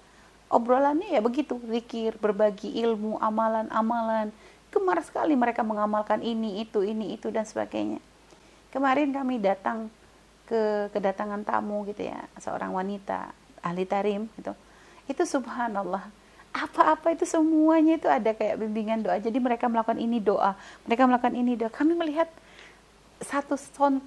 [0.52, 4.32] Obrolannya ya begitu, zikir, berbagi ilmu, amalan-amalan.
[4.72, 8.00] Gemar sekali mereka mengamalkan ini, itu, ini, itu, dan sebagainya.
[8.76, 9.88] Kemarin kami datang
[10.46, 13.34] ke kedatangan tamu gitu ya seorang wanita
[13.66, 14.54] ahli tarim gitu.
[15.10, 16.06] Itu subhanallah.
[16.56, 19.20] Apa-apa itu semuanya itu ada kayak bimbingan doa.
[19.20, 20.56] Jadi mereka melakukan ini doa
[20.86, 21.74] mereka melakukan ini doa.
[21.74, 22.30] Kami melihat
[23.20, 23.58] satu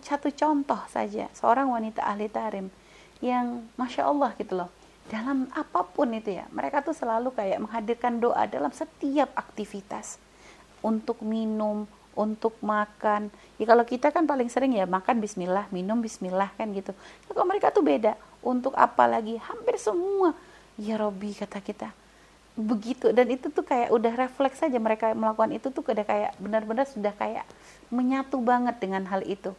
[0.04, 2.70] satu contoh saja seorang wanita ahli tarim
[3.18, 4.70] yang masya Allah gitu loh.
[5.08, 10.20] Dalam apa pun itu ya mereka tuh selalu kayak menghadirkan doa dalam setiap aktivitas.
[10.78, 13.30] Untuk minum untuk makan.
[13.62, 16.90] Ya kalau kita kan paling sering ya makan bismillah, minum bismillah kan gitu.
[17.30, 18.18] Kalau mereka tuh beda.
[18.42, 19.38] Untuk apa lagi?
[19.38, 20.34] Hampir semua.
[20.74, 21.94] Ya Robi kata kita.
[22.58, 26.90] Begitu dan itu tuh kayak udah refleks saja mereka melakukan itu tuh udah kayak benar-benar
[26.90, 27.46] sudah kayak
[27.94, 29.54] menyatu banget dengan hal itu.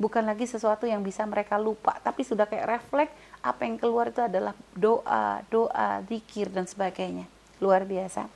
[0.00, 4.18] Bukan lagi sesuatu yang bisa mereka lupa, tapi sudah kayak refleks apa yang keluar itu
[4.24, 7.28] adalah doa, doa, zikir dan sebagainya.
[7.62, 8.26] Luar biasa.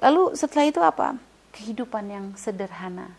[0.00, 1.29] Lalu setelah itu apa?
[1.54, 3.14] Kehidupan yang sederhana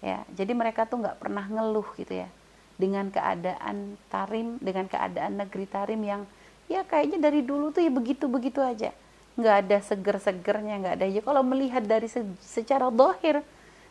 [0.00, 0.22] ya.
[0.32, 2.28] Jadi mereka tuh nggak pernah ngeluh gitu ya
[2.76, 6.22] dengan keadaan tarim dengan keadaan negeri tarim yang
[6.68, 8.92] ya kayaknya dari dulu tuh ya begitu begitu aja.
[9.36, 11.04] Nggak ada seger-segernya nggak ada.
[11.08, 13.40] Aja kalau melihat dari se secara dohir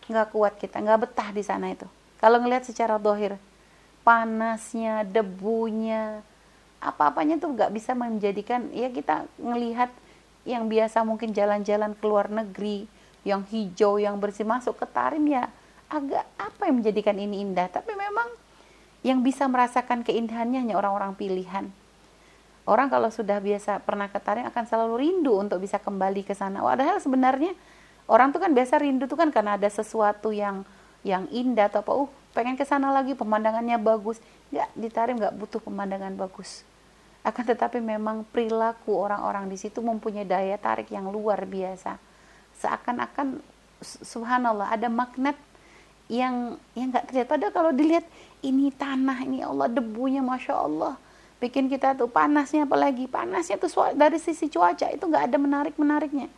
[0.06, 1.86] nggak kuat kita nggak betah di sana itu.
[2.22, 3.38] Kalau ngelihat secara dohir
[4.06, 6.22] panasnya debunya
[6.78, 9.90] apa-apanya tuh nggak bisa menjadikan ya kita ngelihat
[10.46, 12.86] yang biasa mungkin jalan-jalan ke luar negeri
[13.26, 15.50] yang hijau yang bersih masuk ke tarim ya
[15.90, 17.68] agak apa yang menjadikan ini indah?
[17.68, 18.30] Tapi memang
[19.02, 21.70] yang bisa merasakan keindahannya hanya orang-orang pilihan.
[22.66, 26.66] Orang kalau sudah biasa pernah ke tarim akan selalu rindu untuk bisa kembali ke sana.
[26.66, 27.54] Padahal sebenarnya
[28.10, 30.66] orang tuh kan biasa rindu tuh kan karena ada sesuatu yang
[31.06, 31.94] yang indah atau apa.
[31.94, 34.18] Uh pengen ke sana lagi pemandangannya bagus.
[34.50, 36.66] Nggak di tarim nggak butuh pemandangan bagus.
[37.22, 41.98] Akan tetapi memang perilaku orang-orang di situ mempunyai daya tarik yang luar biasa
[42.62, 43.40] seakan-akan
[43.82, 45.36] subhanallah ada magnet
[46.08, 47.28] yang yang nggak terlihat.
[47.28, 48.06] Padahal kalau dilihat
[48.46, 50.96] ini tanah ini Allah debunya masya Allah.
[51.42, 56.32] Bikin kita tuh panasnya apalagi panasnya tuh dari sisi cuaca itu nggak ada menarik menariknya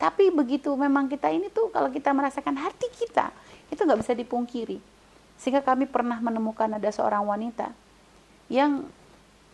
[0.00, 3.28] tapi begitu memang kita ini tuh kalau kita merasakan hati kita
[3.68, 4.80] itu nggak bisa dipungkiri.
[5.36, 7.68] Sehingga kami pernah menemukan ada seorang wanita
[8.48, 8.88] yang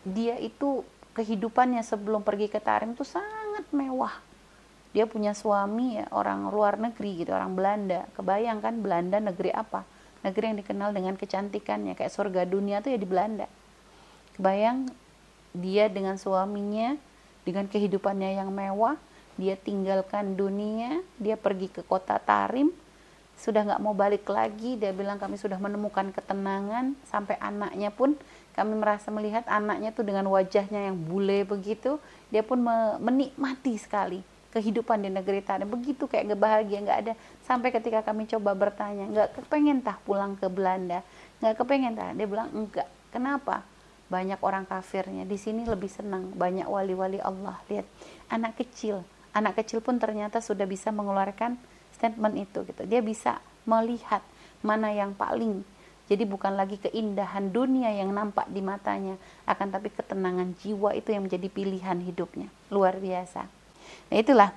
[0.07, 0.87] dia itu
[1.19, 4.15] kehidupannya sebelum pergi ke Tarim itu sangat mewah
[4.97, 8.09] dia punya suami ya, orang luar negeri gitu orang Belanda.
[8.17, 9.85] Kebayang kan Belanda negeri apa?
[10.25, 13.45] Negeri yang dikenal dengan kecantikannya kayak surga dunia tuh ya di Belanda.
[14.33, 14.89] Kebayang
[15.53, 16.97] dia dengan suaminya
[17.45, 18.97] dengan kehidupannya yang mewah
[19.37, 22.73] dia tinggalkan dunia dia pergi ke kota Tarim
[23.37, 28.17] sudah nggak mau balik lagi dia bilang kami sudah menemukan ketenangan sampai anaknya pun
[28.57, 32.01] kami merasa melihat anaknya tuh dengan wajahnya yang bule begitu
[32.33, 32.65] dia pun
[32.97, 34.25] menikmati sekali
[34.57, 37.13] kehidupan di negeri tanah begitu kayak nggak bahagia nggak ada.
[37.45, 41.05] Sampai ketika kami coba bertanya nggak kepengen tah pulang ke Belanda?
[41.37, 42.09] Nggak kepengen tah?
[42.17, 43.61] Dia bilang enggak kenapa?
[44.09, 45.29] Banyak orang kafirnya.
[45.29, 46.33] Di sini lebih senang.
[46.33, 47.61] Banyak wali-wali Allah.
[47.69, 47.85] Lihat
[48.33, 49.05] anak kecil.
[49.37, 51.61] Anak kecil pun ternyata sudah bisa mengeluarkan
[51.93, 52.81] statement itu gitu.
[52.89, 53.37] Dia bisa
[53.69, 54.25] melihat
[54.65, 55.61] mana yang paling.
[56.07, 61.27] Jadi bukan lagi keindahan dunia yang nampak di matanya akan tapi ketenangan jiwa itu yang
[61.27, 62.47] menjadi pilihan hidupnya.
[62.71, 63.56] Luar biasa
[64.07, 64.51] Nah itulah.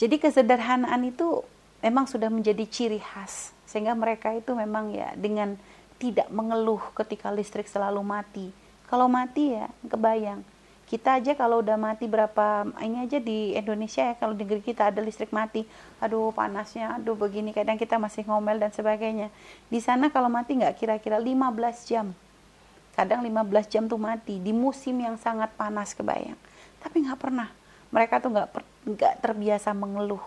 [0.00, 1.44] Jadi kesederhanaan itu
[1.84, 5.60] memang sudah menjadi ciri khas sehingga mereka itu memang ya dengan
[6.00, 8.46] tidak mengeluh ketika listrik selalu mati.
[8.88, 10.40] Kalau mati ya kebayang.
[10.90, 14.90] Kita aja kalau udah mati berapa ini aja di Indonesia ya kalau di negeri kita
[14.90, 15.62] ada listrik mati,
[16.02, 19.30] aduh panasnya, aduh begini kadang kita masih ngomel dan sebagainya.
[19.70, 22.10] Di sana kalau mati nggak kira-kira 15 jam.
[22.98, 26.34] Kadang 15 jam tuh mati di musim yang sangat panas kebayang.
[26.82, 27.59] Tapi nggak pernah
[27.90, 28.48] mereka tuh nggak
[28.90, 30.22] nggak terbiasa mengeluh.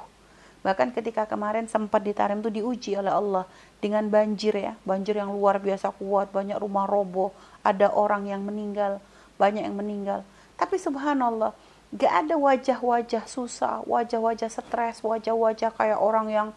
[0.63, 3.43] Bahkan ketika kemarin sempat ditarim tuh diuji oleh Allah
[3.84, 4.73] dengan banjir ya.
[4.88, 9.04] Banjir yang luar biasa kuat banyak rumah roboh ada orang yang meninggal
[9.41, 10.19] banyak yang meninggal.
[10.56, 11.52] Tapi subhanallah
[11.93, 16.49] gak ada wajah-wajah susah wajah-wajah stres wajah-wajah kayak orang yang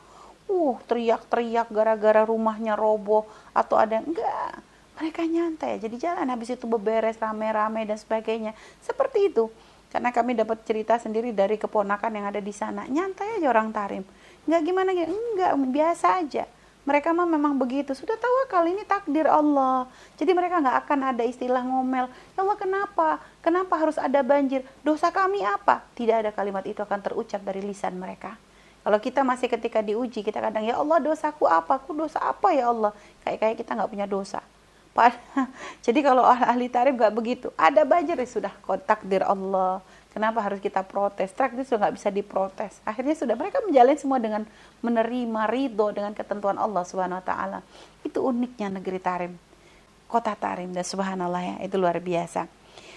[0.49, 4.65] uh teriak-teriak gara-gara rumahnya roboh atau ada enggak
[4.97, 8.57] mereka nyantai jadi jalan habis itu beberes rame-rame dan sebagainya.
[8.81, 9.53] Seperti itu
[9.91, 12.85] karena kami dapat cerita sendiri dari keponakan yang ada di sana.
[12.91, 14.03] Nyantai aja orang tarim.
[14.47, 16.45] Nggak gimana gitu enggak biasa aja.
[16.87, 17.99] Mereka mah memang begitu.
[17.99, 19.91] Sudah tawakal ini takdir Allah.
[20.15, 22.07] Jadi mereka nggak akan ada istilah ngomel.
[22.07, 23.19] Ya Allah kenapa?
[23.43, 24.63] Kenapa harus ada banjir?
[24.87, 25.83] Dosa kami apa?
[25.99, 28.39] Tidak ada kalimat itu akan terucap dari lisan mereka.
[28.87, 31.83] Kalau kita masih ketika diuji kita kadang ya Allah dosaku apa?
[31.83, 32.95] Aku dosa apa ya Allah?
[33.27, 34.39] Kayak kayak kita nggak punya dosa
[35.87, 38.53] jadi kalau ahli tarif nggak begitu ada banjir ya sudah
[38.89, 39.85] takdir Allah
[40.17, 41.29] Kenapa harus kita protes?
[41.29, 42.81] Itu sudah nggak bisa diprotes.
[42.89, 44.49] Akhirnya sudah mereka menjalani semua dengan
[44.81, 47.61] menerima ridho dengan ketentuan Allah Subhanahu Wa Taala.
[48.01, 49.37] Itu uniknya negeri Tarim,
[50.09, 52.49] kota Tarim dan Subhanallah ya itu luar biasa.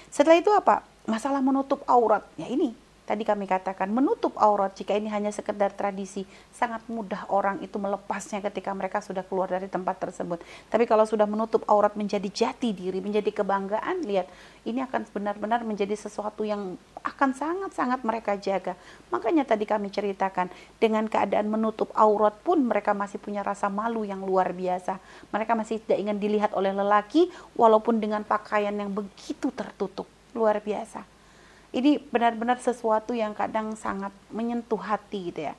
[0.07, 0.87] Setelah itu apa?
[1.11, 2.23] Masalah menutup aurat.
[2.39, 2.71] Ya ini
[3.09, 8.37] Tadi kami katakan menutup aurat jika ini hanya sekedar tradisi, sangat mudah orang itu melepasnya
[8.37, 10.37] ketika mereka sudah keluar dari tempat tersebut.
[10.69, 14.29] Tapi kalau sudah menutup aurat menjadi jati diri, menjadi kebanggaan, lihat
[14.61, 18.77] ini akan benar-benar menjadi sesuatu yang akan sangat-sangat mereka jaga.
[19.09, 24.21] Makanya tadi kami ceritakan dengan keadaan menutup aurat pun mereka masih punya rasa malu yang
[24.21, 25.01] luar biasa.
[25.33, 30.05] Mereka masih tidak ingin dilihat oleh lelaki walaupun dengan pakaian yang begitu tertutup.
[30.37, 31.17] Luar biasa
[31.69, 35.55] ini benar-benar sesuatu yang kadang sangat menyentuh hati gitu ya.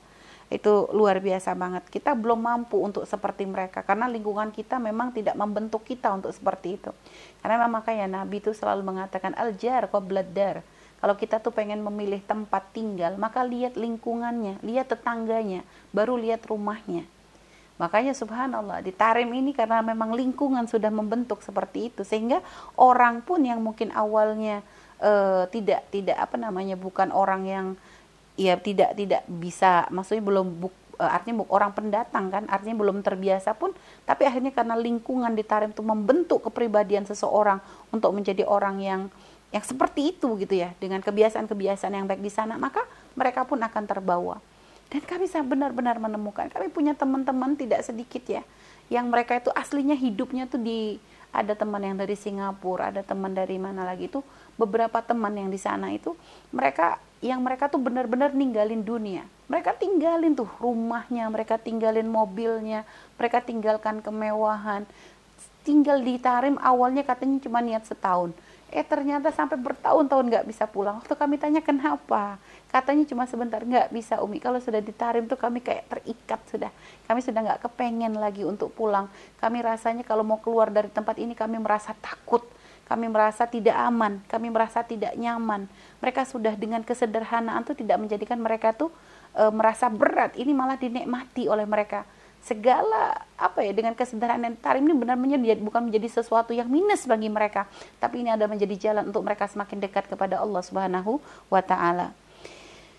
[0.51, 1.87] Itu luar biasa banget.
[1.87, 6.75] Kita belum mampu untuk seperti mereka karena lingkungan kita memang tidak membentuk kita untuk seperti
[6.75, 6.91] itu.
[7.39, 10.59] Karena makanya Nabi itu selalu mengatakan aljar qobladar
[10.99, 15.63] kalau kita tuh pengen memilih tempat tinggal maka lihat lingkungannya lihat tetangganya
[15.95, 17.07] baru lihat rumahnya.
[17.81, 22.45] Makanya subhanallah di Tarim ini karena memang lingkungan sudah membentuk seperti itu sehingga
[22.77, 24.61] orang pun yang mungkin awalnya
[25.01, 27.65] uh, tidak tidak apa namanya bukan orang yang
[28.39, 33.57] ya tidak tidak bisa maksudnya belum buk, uh, artinya orang pendatang kan artinya belum terbiasa
[33.57, 33.75] pun
[34.07, 37.59] tapi akhirnya karena lingkungan di Tarim itu membentuk kepribadian seseorang
[37.91, 39.01] untuk menjadi orang yang
[39.51, 42.87] yang seperti itu gitu ya dengan kebiasaan-kebiasaan yang baik di sana maka
[43.19, 44.39] mereka pun akan terbawa.
[44.91, 48.43] Dan kami benar-benar menemukan kami punya teman-teman tidak sedikit ya
[48.91, 50.99] yang mereka itu aslinya hidupnya tuh di
[51.31, 54.19] ada teman yang dari Singapura, ada teman dari mana lagi itu
[54.61, 56.13] beberapa teman yang di sana itu
[56.53, 59.25] mereka yang mereka tuh benar-benar ninggalin dunia.
[59.49, 62.85] Mereka tinggalin tuh rumahnya, mereka tinggalin mobilnya,
[63.17, 64.85] mereka tinggalkan kemewahan.
[65.61, 68.33] Tinggal di Tarim awalnya katanya cuma niat setahun.
[68.73, 70.97] Eh ternyata sampai bertahun-tahun nggak bisa pulang.
[70.97, 75.59] Waktu kami tanya kenapa, katanya cuma sebentar nggak bisa umi kalau sudah ditarim tuh kami
[75.59, 76.71] kayak terikat sudah
[77.03, 79.11] kami sudah nggak kepengen lagi untuk pulang
[79.43, 82.47] kami rasanya kalau mau keluar dari tempat ini kami merasa takut
[82.91, 85.71] kami merasa tidak aman kami merasa tidak nyaman.
[86.03, 88.91] Mereka sudah dengan kesederhanaan tuh tidak menjadikan mereka tuh
[89.31, 90.35] e, merasa berat.
[90.35, 92.03] Ini malah dinikmati oleh mereka.
[92.43, 97.31] Segala apa ya dengan kesederhanaan tarim ini benar benar bukan menjadi sesuatu yang minus bagi
[97.31, 97.63] mereka.
[98.03, 102.11] Tapi ini adalah menjadi jalan untuk mereka semakin dekat kepada Allah Subhanahu wa taala.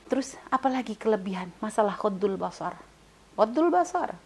[0.08, 1.52] Terus apalagi kelebihan?
[1.60, 2.80] Masalah khodul basar.
[3.36, 4.16] Khodul basar.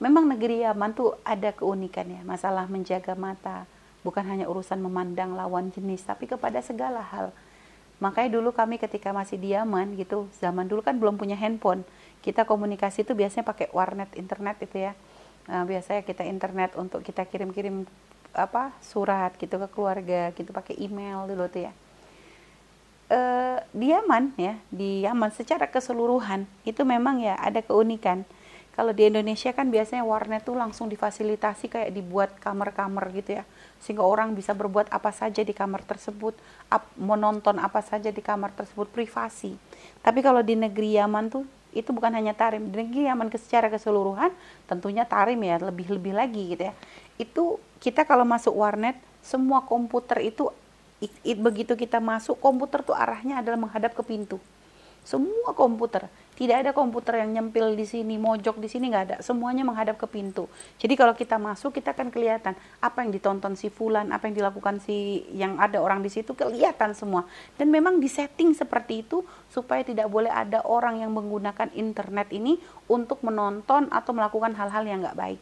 [0.00, 3.64] Memang negeri Yaman tuh ada keunikannya, masalah menjaga mata,
[4.06, 7.34] bukan hanya urusan memandang lawan jenis, tapi kepada segala hal.
[7.98, 11.82] Makanya dulu kami ketika masih di Yaman gitu, zaman dulu kan belum punya handphone.
[12.22, 14.92] Kita komunikasi itu biasanya pakai warnet internet itu ya.
[15.50, 17.82] Nah, biasanya kita internet untuk kita kirim-kirim
[18.36, 21.72] apa surat gitu ke keluarga gitu pakai email dulu tuh ya
[23.08, 28.28] uh, di Yaman ya di Yaman secara keseluruhan itu memang ya ada keunikan
[28.76, 33.44] kalau di Indonesia kan biasanya warnet tuh langsung difasilitasi kayak dibuat kamar-kamar gitu ya.
[33.80, 36.36] Sehingga orang bisa berbuat apa saja di kamar tersebut
[36.68, 39.56] ap, menonton apa saja di kamar tersebut privasi.
[40.04, 42.68] Tapi kalau di negeri Yaman tuh itu bukan hanya tarim.
[42.68, 44.28] Di negeri Yaman secara keseluruhan
[44.68, 46.74] tentunya tarim ya lebih-lebih lagi gitu ya.
[47.16, 50.52] Itu kita kalau masuk warnet semua komputer itu
[51.00, 54.36] it, it, begitu kita masuk komputer tuh arahnya adalah menghadap ke pintu.
[55.00, 59.16] Semua komputer tidak ada komputer yang nyempil di sini mojok di sini nggak ada.
[59.24, 60.52] Semuanya menghadap ke pintu.
[60.76, 62.52] Jadi kalau kita masuk kita akan kelihatan
[62.84, 66.92] apa yang ditonton si fulan apa yang dilakukan si yang ada orang di situ kelihatan
[66.92, 67.24] semua.
[67.56, 73.24] Dan memang disetting seperti itu supaya tidak boleh ada orang yang menggunakan internet ini untuk
[73.24, 75.40] menonton atau melakukan hal-hal yang nggak baik.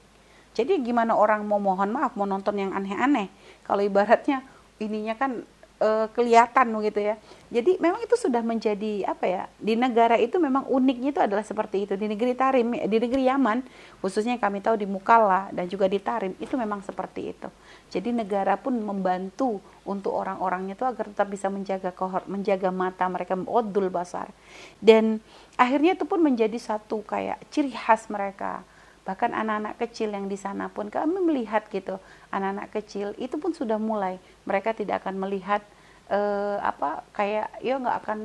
[0.54, 3.26] Jadi gimana orang mau mohon maaf mau nonton yang aneh-aneh?
[3.66, 4.46] Kalau ibaratnya
[4.78, 5.42] ininya kan
[5.80, 7.14] uh, kelihatan gitu ya.
[7.54, 9.42] Jadi memang itu sudah menjadi apa ya?
[9.58, 11.94] Di negara itu memang uniknya itu adalah seperti itu.
[11.94, 13.62] Di negeri Tarim, di negeri Yaman,
[14.02, 17.48] khususnya kami tahu di Mukalla dan juga di Tarim itu memang seperti itu.
[17.94, 23.38] Jadi negara pun membantu untuk orang-orangnya itu agar tetap bisa menjaga kohor, menjaga mata mereka,
[23.38, 24.34] odul basar.
[24.82, 25.22] Dan
[25.54, 28.66] akhirnya itu pun menjadi satu kayak ciri khas mereka
[29.04, 32.00] bahkan anak-anak kecil yang di sana pun kami melihat gitu
[32.34, 34.18] anak-anak kecil itu pun sudah mulai.
[34.42, 35.62] Mereka tidak akan melihat
[36.10, 38.18] uh, apa kayak ya nggak akan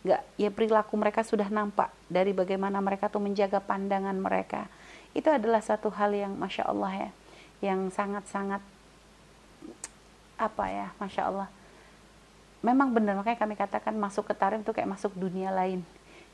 [0.00, 4.64] nggak ya perilaku mereka sudah nampak dari bagaimana mereka tuh menjaga pandangan mereka.
[5.12, 7.10] Itu adalah satu hal yang masya Allah ya
[7.60, 8.64] yang sangat-sangat
[10.40, 11.48] apa ya masya Allah.
[12.64, 15.84] Memang benar makanya kami katakan masuk ke tarim itu kayak masuk dunia lain.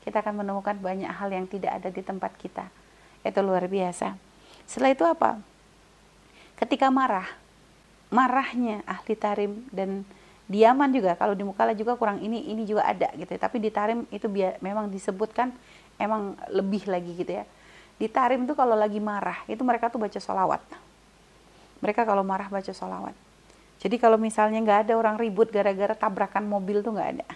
[0.03, 2.71] Kita akan menemukan banyak hal yang tidak ada di tempat kita.
[3.27, 4.15] Itu luar biasa.
[4.63, 5.39] Setelah itu apa
[6.57, 7.29] ketika marah
[8.07, 10.07] marahnya ahli tarim dan
[10.47, 11.13] diaman juga.
[11.19, 13.39] Kalau di mukala juga kurang ini ini juga ada gitu ya.
[13.39, 15.51] tapi di tarim itu biar, memang disebutkan
[15.99, 17.45] emang lebih lagi gitu ya.
[17.99, 20.63] Di tarim itu kalau lagi marah itu mereka tuh baca sholawat.
[21.83, 23.13] Mereka kalau marah baca sholawat.
[23.77, 27.27] Jadi kalau misalnya nggak ada orang ribut gara-gara tabrakan mobil tuh nggak ada.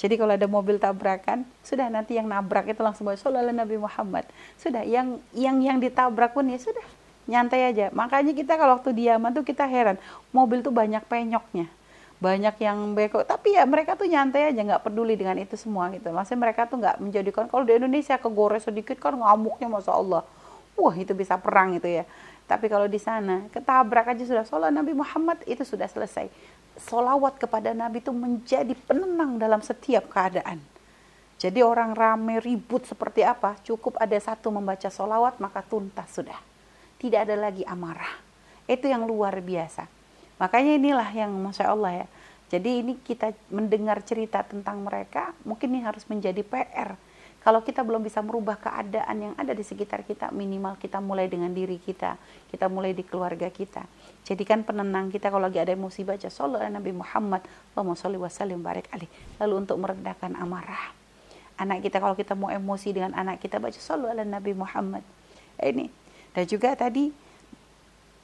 [0.00, 4.26] Jadi kalau ada mobil tabrakan sudah nanti yang nabrak itu langsung sholawat Nabi Muhammad.
[4.58, 6.99] Sudah yang yang yang ditabrak pun ya sudah
[7.30, 7.94] nyantai aja.
[7.94, 9.94] Makanya kita kalau waktu diaman tuh kita heran
[10.34, 11.70] mobil tuh banyak penyoknya.
[12.18, 13.22] Banyak yang beko.
[13.22, 16.10] Tapi ya mereka tuh nyantai aja nggak peduli dengan itu semua gitu.
[16.10, 20.26] Maksudnya mereka tuh nggak menjadikan kalau di Indonesia kegores sedikit kan ngamuknya masa Allah.
[20.74, 22.04] Wah itu bisa perang itu ya.
[22.50, 26.26] Tapi kalau di sana ketabrak aja sudah sholat Nabi Muhammad itu sudah selesai.
[26.76, 30.58] Solawat kepada Nabi itu menjadi penenang dalam setiap keadaan.
[31.40, 36.49] Jadi orang rame ribut seperti apa cukup ada satu membaca solawat maka tuntas sudah
[37.00, 38.20] tidak ada lagi amarah
[38.68, 39.88] itu yang luar biasa
[40.40, 42.06] Makanya inilah yang Masya Allah ya.
[42.50, 46.96] Jadi ini kita mendengar cerita tentang mereka, mungkin ini harus menjadi PR.
[47.40, 51.48] Kalau kita belum bisa merubah keadaan yang ada di sekitar kita, minimal kita mulai dengan
[51.54, 52.18] diri kita,
[52.52, 53.86] kita mulai di keluarga kita.
[54.28, 57.40] Jadikan penenang kita kalau lagi ada emosi baca Sallallahu Nabi Muhammad,
[57.72, 59.08] Allahumma sholli wa sallim barik alih.
[59.40, 60.92] Lalu untuk meredakan amarah.
[61.56, 65.04] Anak kita kalau kita mau emosi dengan anak kita baca Sallallahu Nabi Muhammad.
[65.60, 65.99] Ini.
[66.30, 67.10] Dan juga tadi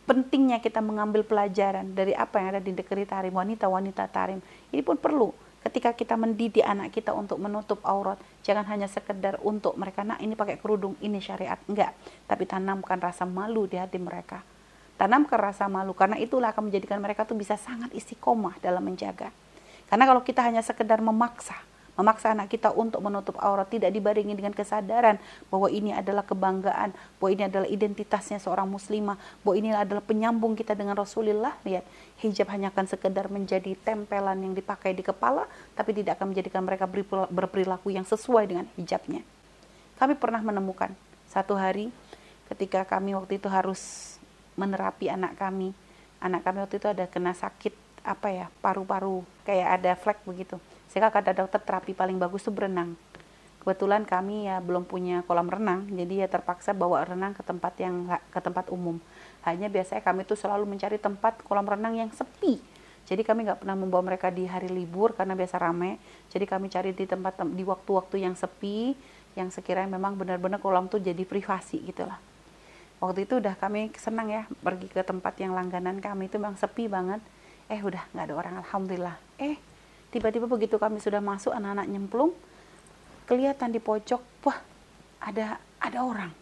[0.06, 4.38] pentingnya kita mengambil pelajaran dari apa yang ada di negeri tarim wanita-wanita tarim.
[4.70, 5.34] Ini pun perlu
[5.66, 8.16] ketika kita mendidik anak kita untuk menutup aurat.
[8.46, 11.58] Jangan hanya sekedar untuk mereka nak ini pakai kerudung ini syariat.
[11.66, 11.98] Enggak.
[12.30, 14.46] Tapi tanamkan rasa malu di hati mereka.
[14.96, 19.34] Tanamkan rasa malu karena itulah akan menjadikan mereka tuh bisa sangat istiqomah dalam menjaga.
[19.90, 21.58] Karena kalau kita hanya sekedar memaksa
[21.96, 25.16] memaksa anak kita untuk menutup aurat tidak dibarengi dengan kesadaran
[25.48, 30.76] bahwa ini adalah kebanggaan, bahwa ini adalah identitasnya seorang muslimah, bahwa ini adalah penyambung kita
[30.76, 31.56] dengan Rasulullah.
[31.64, 31.84] Lihat,
[32.20, 36.84] hijab hanya akan sekedar menjadi tempelan yang dipakai di kepala, tapi tidak akan menjadikan mereka
[37.32, 39.24] berperilaku yang sesuai dengan hijabnya.
[39.96, 40.92] Kami pernah menemukan
[41.32, 41.88] satu hari
[42.52, 44.14] ketika kami waktu itu harus
[44.54, 45.72] menerapi anak kami.
[46.20, 47.72] Anak kami waktu itu ada kena sakit
[48.06, 50.62] apa ya paru-paru kayak ada flek begitu
[50.96, 52.96] sehingga kata dokter terapi paling bagus itu berenang.
[53.60, 58.08] Kebetulan kami ya belum punya kolam renang jadi ya terpaksa bawa renang ke tempat yang
[58.32, 58.96] ke tempat umum.
[59.44, 62.64] Hanya biasanya kami tuh selalu mencari tempat kolam renang yang sepi.
[63.04, 66.00] Jadi kami nggak pernah membawa mereka di hari libur karena biasa rame.
[66.32, 68.96] Jadi kami cari di tempat di waktu-waktu yang sepi
[69.36, 72.16] yang sekiranya memang benar-benar kolam tuh jadi privasi gitulah
[72.96, 76.88] waktu itu udah kami senang ya pergi ke tempat yang langganan kami itu memang sepi
[76.88, 77.20] banget.
[77.68, 79.16] Eh udah nggak ada orang alhamdulillah.
[79.36, 79.60] Eh
[80.14, 82.32] tiba-tiba begitu kami sudah masuk anak-anak nyemplung
[83.26, 84.58] kelihatan di pojok wah
[85.20, 86.32] ada ada orang.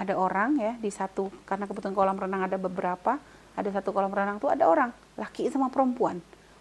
[0.00, 3.20] Ada orang ya di satu karena kebetulan kolam renang ada beberapa
[3.52, 6.20] ada satu kolam renang tuh ada orang laki sama perempuan.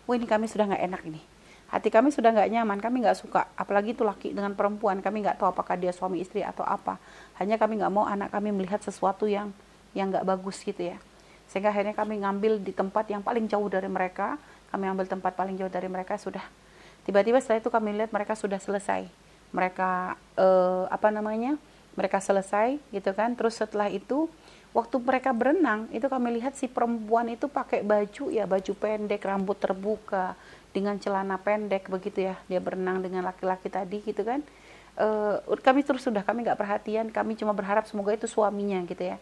[0.10, 1.22] Wah ini kami sudah nggak enak ini.
[1.70, 3.48] Hati kami sudah nggak nyaman kami nggak suka.
[3.54, 6.98] Apalagi itu laki dengan perempuan kami nggak tahu apakah dia suami istri atau apa.
[7.38, 9.54] Hanya kami nggak mau anak kami melihat sesuatu yang
[9.94, 10.98] yang nggak bagus gitu ya.
[11.48, 15.58] Sehingga akhirnya kami ngambil di tempat yang paling jauh dari mereka kami ambil tempat paling
[15.58, 16.42] jauh dari mereka sudah.
[17.04, 19.10] Tiba-tiba setelah itu kami lihat mereka sudah selesai.
[19.50, 21.58] Mereka eh, apa namanya
[21.98, 23.34] mereka selesai gitu kan.
[23.34, 24.30] Terus setelah itu
[24.72, 29.58] waktu mereka berenang itu kami lihat si perempuan itu pakai baju ya baju pendek rambut
[29.58, 30.38] terbuka
[30.70, 32.38] dengan celana pendek begitu ya.
[32.46, 34.46] Dia berenang dengan laki-laki tadi gitu kan.
[35.00, 37.10] Uh, kami terus sudah kami nggak perhatian.
[37.10, 39.18] Kami cuma berharap semoga itu suaminya gitu ya.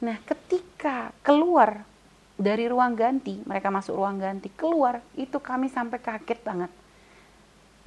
[0.00, 1.84] Nah, ketika keluar
[2.40, 6.72] dari ruang ganti, mereka masuk ruang ganti, keluar, itu kami sampai kaget banget.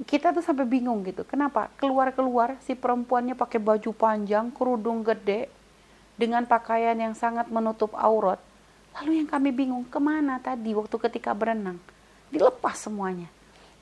[0.06, 1.26] Kita tuh sampai bingung gitu.
[1.26, 1.66] Kenapa?
[1.74, 5.50] Keluar-keluar si perempuannya pakai baju panjang, kerudung gede,
[6.14, 8.38] dengan pakaian yang sangat menutup aurat.
[8.94, 11.82] Lalu yang kami bingung, ke mana tadi waktu ketika berenang?
[12.30, 13.26] Dilepas semuanya.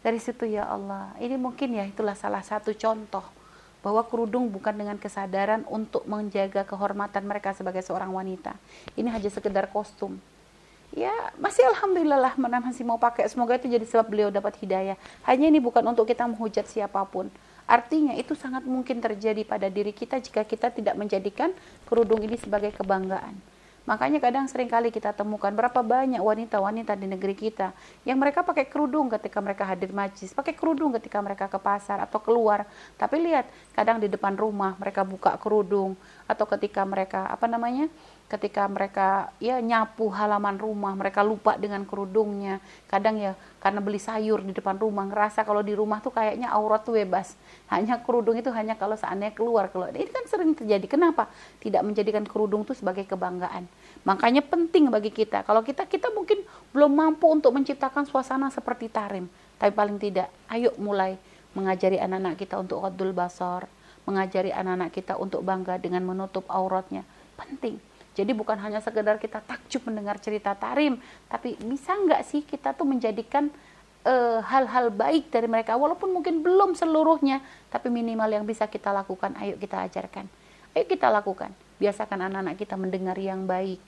[0.00, 3.22] Dari situ ya Allah, ini mungkin ya itulah salah satu contoh
[3.84, 8.56] bahwa kerudung bukan dengan kesadaran untuk menjaga kehormatan mereka sebagai seorang wanita.
[8.96, 10.16] Ini hanya sekedar kostum.
[10.92, 13.24] Ya, masih alhamdulillah lah mana masih mau pakai.
[13.24, 15.00] Semoga itu jadi sebab beliau dapat hidayah.
[15.24, 17.32] Hanya ini bukan untuk kita menghujat siapa pun.
[17.64, 21.48] Artinya itu sangat mungkin terjadi pada diri kita jika kita tidak menjadikan
[21.88, 23.40] kerudung ini sebagai kebanggaan.
[23.82, 27.74] Makanya kadang sering kali kita temukan berapa banyak wanita-wanita di negeri kita
[28.06, 32.22] yang mereka pakai kerudung ketika mereka hadir majlis, pakai kerudung ketika mereka ke pasar atau
[32.22, 32.62] keluar.
[32.94, 35.98] Tapi lihat, kadang di depan rumah mereka buka kerudung
[36.32, 37.92] atau ketika mereka apa namanya?
[38.32, 42.64] ketika mereka ya nyapu halaman rumah mereka lupa dengan kerudungnya.
[42.88, 46.80] Kadang ya karena beli sayur di depan rumah ngerasa kalau di rumah tuh kayaknya aurat
[46.80, 47.36] tuh bebas.
[47.68, 49.92] Hanya kerudung itu hanya kalau seandainya keluar keluar.
[49.92, 50.88] Ini kan sering terjadi.
[50.88, 51.28] Kenapa?
[51.60, 53.68] Tidak menjadikan kerudung itu sebagai kebanggaan.
[54.08, 55.44] Makanya penting bagi kita.
[55.44, 56.40] Kalau kita kita mungkin
[56.72, 59.28] belum mampu untuk menciptakan suasana seperti tarim.
[59.60, 61.20] Tapi paling tidak ayo mulai
[61.52, 63.68] mengajari anak-anak kita untuk qadul basar
[64.04, 67.06] mengajari anak-anak kita untuk bangga dengan menutup auratnya.
[67.38, 67.78] Penting.
[68.12, 71.00] Jadi bukan hanya sekedar kita takjub mendengar cerita tarim,
[71.32, 73.48] tapi bisa nggak sih kita tuh menjadikan
[74.04, 77.40] eh, hal-hal uh, baik dari mereka, walaupun mungkin belum seluruhnya,
[77.72, 80.28] tapi minimal yang bisa kita lakukan, ayo kita ajarkan,
[80.76, 83.80] ayo kita lakukan, biasakan anak-anak kita mendengar yang baik,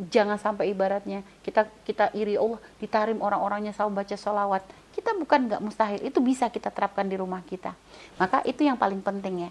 [0.00, 4.64] jangan sampai ibaratnya kita kita iri Allah ditarim orang-orangnya sama baca sholawat,
[4.96, 7.76] kita bukan nggak mustahil, itu bisa kita terapkan di rumah kita,
[8.16, 9.50] maka itu yang paling penting ya.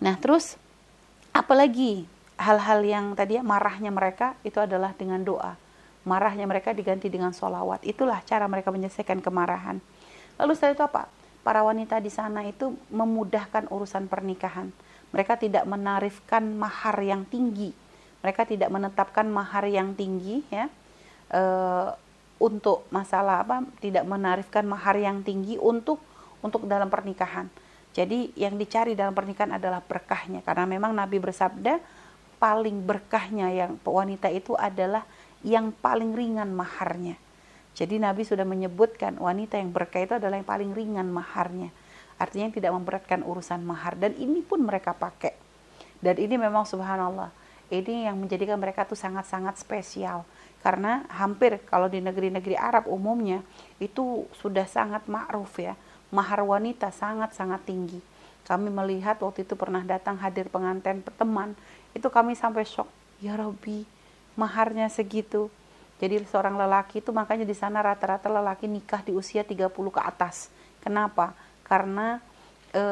[0.00, 0.54] Nah terus
[1.34, 2.06] apalagi
[2.38, 5.58] hal-hal yang tadi ya marahnya mereka itu adalah dengan doa.
[6.04, 7.80] Marahnya mereka diganti dengan solawat.
[7.80, 9.80] Itulah cara mereka menyelesaikan kemarahan.
[10.36, 11.02] Lalu setelah itu apa?
[11.40, 14.68] Para wanita di sana itu memudahkan urusan pernikahan.
[15.16, 17.72] Mereka tidak menarifkan mahar yang tinggi.
[18.24, 20.72] Mereka tidak menetapkan mahar yang tinggi ya.
[21.28, 21.42] E,
[22.40, 23.62] untuk masalah apa?
[23.84, 26.00] Tidak menarifkan mahar yang tinggi untuk
[26.40, 27.52] untuk dalam pernikahan.
[27.94, 31.78] Jadi yang dicari dalam pernikahan adalah berkahnya karena memang Nabi bersabda
[32.42, 35.06] paling berkahnya yang wanita itu adalah
[35.46, 37.14] yang paling ringan maharnya.
[37.74, 41.70] Jadi Nabi sudah menyebutkan wanita yang berkah itu adalah yang paling ringan maharnya.
[42.18, 45.34] Artinya yang tidak memberatkan urusan mahar dan ini pun mereka pakai.
[45.98, 47.32] Dan ini memang subhanallah,
[47.72, 50.26] ini yang menjadikan mereka tuh sangat-sangat spesial.
[50.64, 53.44] Karena hampir kalau di negeri-negeri Arab umumnya
[53.76, 55.76] itu sudah sangat ma'ruf ya.
[56.08, 58.00] Mahar wanita sangat-sangat tinggi.
[58.44, 61.56] Kami melihat waktu itu pernah datang hadir pengantin teman
[61.94, 62.90] itu kami sampai shock
[63.22, 63.86] ya Robi
[64.34, 65.48] maharnya segitu
[66.02, 70.50] jadi seorang lelaki itu makanya di sana rata-rata lelaki nikah di usia 30 ke atas
[70.82, 72.18] kenapa karena
[72.74, 72.82] e,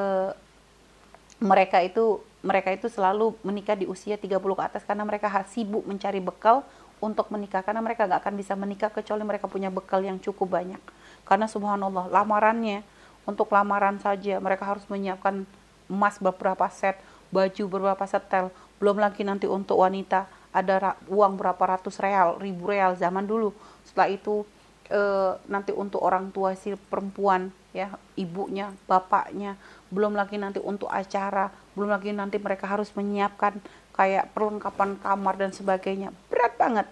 [1.42, 6.18] mereka itu mereka itu selalu menikah di usia 30 ke atas karena mereka sibuk mencari
[6.18, 6.66] bekal
[6.98, 7.62] untuk menikah.
[7.62, 10.82] Karena mereka gak akan bisa menikah kecuali mereka punya bekal yang cukup banyak.
[11.22, 12.82] Karena subhanallah lamarannya
[13.22, 15.46] untuk lamaran saja mereka harus menyiapkan
[15.86, 16.98] emas beberapa set
[17.32, 18.50] baju beberapa setel
[18.82, 23.56] belum lagi nanti untuk wanita ada uang berapa ratus real, ribu real zaman dulu.
[23.88, 24.44] Setelah itu
[24.90, 25.00] e,
[25.48, 27.88] nanti untuk orang tua si perempuan ya,
[28.20, 29.56] ibunya, bapaknya,
[29.88, 33.56] belum lagi nanti untuk acara, belum lagi nanti mereka harus menyiapkan
[33.96, 36.12] kayak perlengkapan kamar dan sebagainya.
[36.28, 36.86] Berat banget.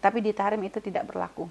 [0.00, 1.48] Tapi di tarim itu tidak berlaku.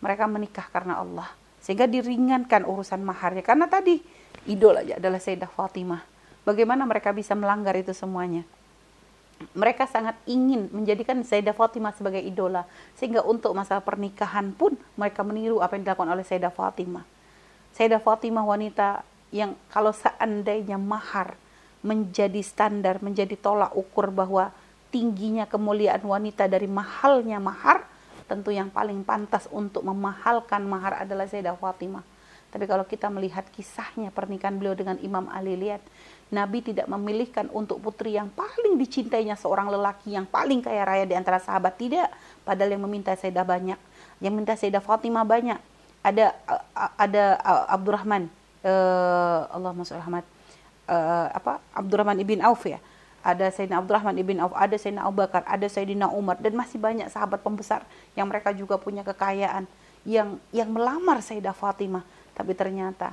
[0.00, 1.28] Mereka menikah karena Allah.
[1.60, 3.44] Sehingga diringankan urusan maharnya.
[3.44, 4.00] Karena tadi
[4.48, 6.00] idol aja adalah Sayyidah Fatimah.
[6.44, 8.44] Bagaimana mereka bisa melanggar itu semuanya?
[9.56, 12.68] mereka sangat ingin menjadikan Sayyidah Fatimah sebagai idola
[13.00, 17.04] sehingga untuk masalah pernikahan pun mereka meniru apa yang dilakukan oleh Sayyidah Fatimah.
[17.72, 19.00] Sayyidah Fatimah wanita
[19.32, 21.38] yang kalau seandainya mahar
[21.80, 24.52] menjadi standar, menjadi tolak ukur bahwa
[24.92, 27.86] tingginya kemuliaan wanita dari mahalnya mahar,
[28.26, 32.04] tentu yang paling pantas untuk memahalkan mahar adalah Sayyidah Fatimah.
[32.50, 35.78] Tapi kalau kita melihat kisahnya pernikahan beliau dengan Imam Ali, lihat
[36.34, 41.14] Nabi tidak memilihkan untuk putri yang paling dicintainya seorang lelaki yang paling kaya raya di
[41.14, 42.10] antara sahabat tidak.
[42.42, 43.78] Padahal yang meminta Sayyidah banyak
[44.20, 45.58] yang minta Sayyidah Fatimah banyak.
[46.00, 46.32] Ada
[46.96, 47.24] ada
[47.68, 48.32] Abdurrahman
[48.64, 50.24] uh, Allah Rahmat
[50.90, 52.82] uh, apa Abdurrahman ibn Auf ya
[53.22, 57.06] ada Sayyidina Abdurrahman ibn Auf, ada Sayyidina Abu Bakar, ada Sayyidina Umar dan masih banyak
[57.12, 57.86] sahabat pembesar
[58.18, 59.70] yang mereka juga punya kekayaan
[60.08, 62.02] yang yang melamar Sayyidah Fatimah
[62.34, 63.12] tapi ternyata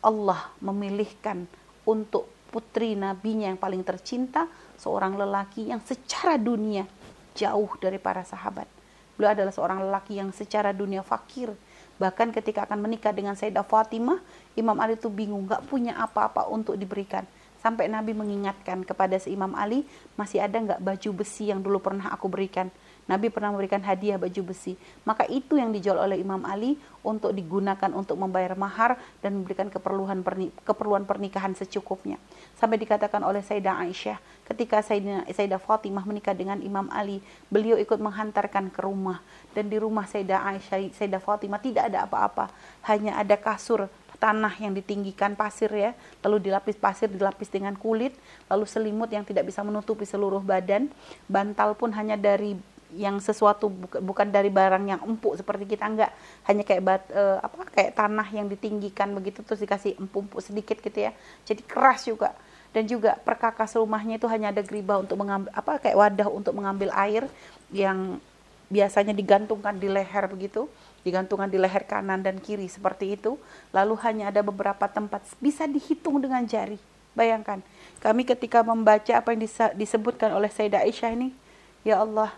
[0.00, 1.48] Allah memilihkan
[1.88, 6.84] untuk putri nabinya yang paling tercinta, seorang lelaki yang secara dunia
[7.32, 8.66] jauh dari para sahabat.
[9.14, 11.54] Beliau adalah seorang lelaki yang secara dunia fakir.
[12.00, 14.18] Bahkan ketika akan menikah dengan Sayyidah Fatimah,
[14.58, 17.26] Imam Ali itu bingung, gak punya apa-apa untuk diberikan.
[17.60, 19.84] Sampai Nabi mengingatkan kepada si Imam Ali,
[20.16, 22.72] masih ada nggak baju besi yang dulu pernah aku berikan?
[23.04, 24.78] Nabi pernah memberikan hadiah baju besi.
[25.02, 30.22] Maka itu yang dijual oleh Imam Ali untuk digunakan untuk membayar mahar dan memberikan keperluan
[30.62, 32.22] keperluan pernikahan secukupnya.
[32.54, 37.18] Sampai dikatakan oleh Sayyidah Aisyah, ketika Sayyidah, Sayyidah Fatimah menikah dengan Imam Ali,
[37.50, 39.18] beliau ikut menghantarkan ke rumah
[39.58, 42.48] dan di rumah Sayyidah Aisyah, Sayyidah Fatimah tidak ada apa-apa,
[42.86, 43.90] hanya ada kasur
[44.20, 48.12] tanah yang ditinggikan pasir ya, lalu dilapis pasir dilapis dengan kulit,
[48.52, 50.92] lalu selimut yang tidak bisa menutupi seluruh badan,
[51.24, 52.54] bantal pun hanya dari
[52.94, 53.70] yang sesuatu
[54.02, 56.10] bukan dari barang yang empuk seperti kita enggak.
[56.46, 60.98] Hanya kayak bat, uh, apa kayak tanah yang ditinggikan begitu terus dikasih empuk-empuk sedikit gitu
[61.10, 61.14] ya.
[61.46, 62.34] Jadi keras juga.
[62.70, 66.94] Dan juga perkakas rumahnya itu hanya ada geriba untuk mengambil apa kayak wadah untuk mengambil
[66.94, 67.26] air
[67.74, 68.22] yang
[68.70, 70.70] biasanya digantungkan di leher begitu
[71.02, 73.40] digantungkan di leher kanan dan kiri seperti itu.
[73.72, 76.78] Lalu hanya ada beberapa tempat bisa dihitung dengan jari.
[77.10, 77.58] Bayangkan
[77.98, 79.42] kami ketika membaca apa yang
[79.74, 81.34] disebutkan oleh Sayyidah Aisyah ini
[81.82, 82.30] ya Allah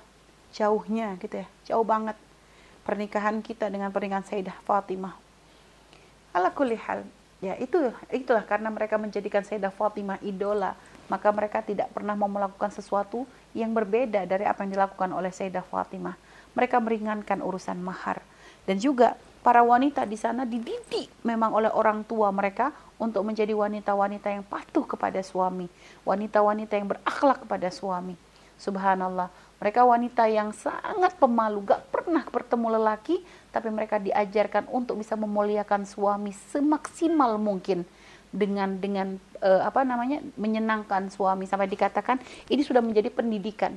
[0.52, 2.16] jauhnya gitu ya jauh banget
[2.82, 5.14] pernikahan kita dengan pernikahan Sayyidah Fatimah.
[6.32, 7.04] Ala kulli hal
[7.44, 10.72] ya itu itulah karena mereka menjadikan Sayyidah Fatimah idola
[11.12, 15.68] maka mereka tidak pernah mau melakukan sesuatu yang berbeda dari apa yang dilakukan oleh Sayyidah
[15.68, 16.16] Fatimah.
[16.56, 18.24] Mereka meringankan urusan mahar
[18.68, 22.70] dan juga para wanita di sana dididik memang oleh orang tua mereka
[23.02, 25.66] untuk menjadi wanita-wanita yang patuh kepada suami,
[26.06, 28.14] wanita-wanita yang berakhlak kepada suami.
[28.54, 29.26] Subhanallah,
[29.58, 33.18] mereka wanita yang sangat pemalu, gak pernah bertemu lelaki,
[33.50, 37.82] tapi mereka diajarkan untuk bisa memuliakan suami semaksimal mungkin
[38.30, 41.50] dengan dengan uh, apa namanya menyenangkan suami.
[41.50, 43.74] Sampai dikatakan ini sudah menjadi pendidikan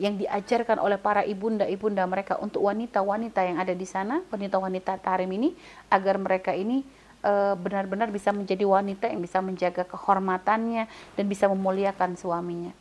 [0.00, 5.52] yang diajarkan oleh para ibunda-ibunda mereka untuk wanita-wanita yang ada di sana, wanita-wanita tarim ini
[5.92, 6.84] agar mereka ini
[7.22, 12.72] eh, benar-benar bisa menjadi wanita yang bisa menjaga kehormatannya dan bisa memuliakan suaminya.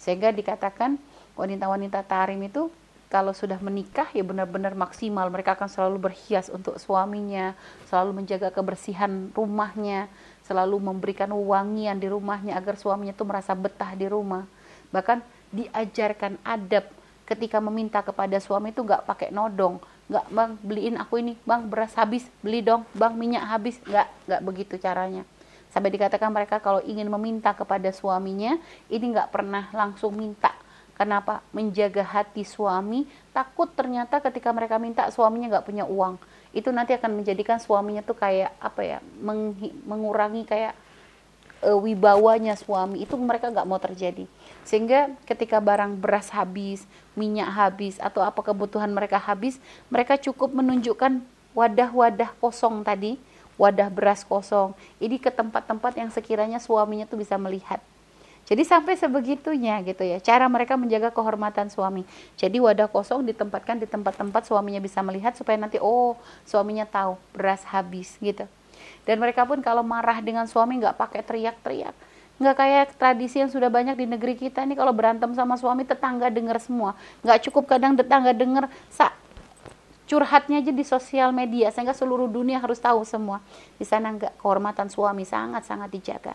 [0.00, 0.96] Sehingga dikatakan
[1.36, 2.72] wanita-wanita tarim itu
[3.14, 7.54] kalau sudah menikah ya benar-benar maksimal mereka akan selalu berhias untuk suaminya
[7.86, 10.10] selalu menjaga kebersihan rumahnya
[10.42, 14.50] selalu memberikan wangian di rumahnya agar suaminya itu merasa betah di rumah
[14.90, 15.22] bahkan
[15.54, 16.90] diajarkan adab
[17.24, 21.96] ketika meminta kepada suami itu nggak pakai nodong nggak bang beliin aku ini bang beras
[21.96, 25.24] habis beli dong bang minyak habis nggak nggak begitu caranya
[25.72, 28.60] sampai dikatakan mereka kalau ingin meminta kepada suaminya
[28.92, 30.52] ini nggak pernah langsung minta
[30.94, 31.42] Kenapa?
[31.50, 33.02] Menjaga hati suami,
[33.34, 36.22] takut ternyata ketika mereka minta suaminya nggak punya uang.
[36.54, 38.98] Itu nanti akan menjadikan suaminya tuh kayak apa ya,
[39.90, 40.78] mengurangi kayak
[41.66, 43.02] uh, wibawanya suami.
[43.02, 44.30] Itu mereka nggak mau terjadi.
[44.64, 49.60] Sehingga ketika barang beras habis, minyak habis, atau apa kebutuhan mereka habis,
[49.92, 51.20] mereka cukup menunjukkan
[51.52, 53.20] wadah-wadah kosong tadi,
[53.60, 54.72] wadah beras kosong.
[54.98, 57.78] Ini ke tempat-tempat yang sekiranya suaminya tuh bisa melihat
[58.44, 62.04] jadi sampai sebegitunya gitu ya, cara mereka menjaga kehormatan suami.
[62.36, 67.64] Jadi wadah kosong ditempatkan di tempat-tempat suaminya bisa melihat supaya nanti oh suaminya tahu beras
[67.64, 68.44] habis gitu.
[69.08, 71.96] Dan mereka pun kalau marah dengan suami nggak pakai teriak-teriak.
[72.34, 76.30] Nggak kayak tradisi yang sudah banyak di negeri kita ini kalau berantem sama suami tetangga
[76.30, 76.98] dengar semua.
[77.22, 79.14] Nggak cukup kadang tetangga dengar sa
[80.04, 83.38] curhatnya aja di sosial media sehingga seluruh dunia harus tahu semua.
[83.78, 86.34] Di sana nggak kehormatan suami sangat-sangat dijaga.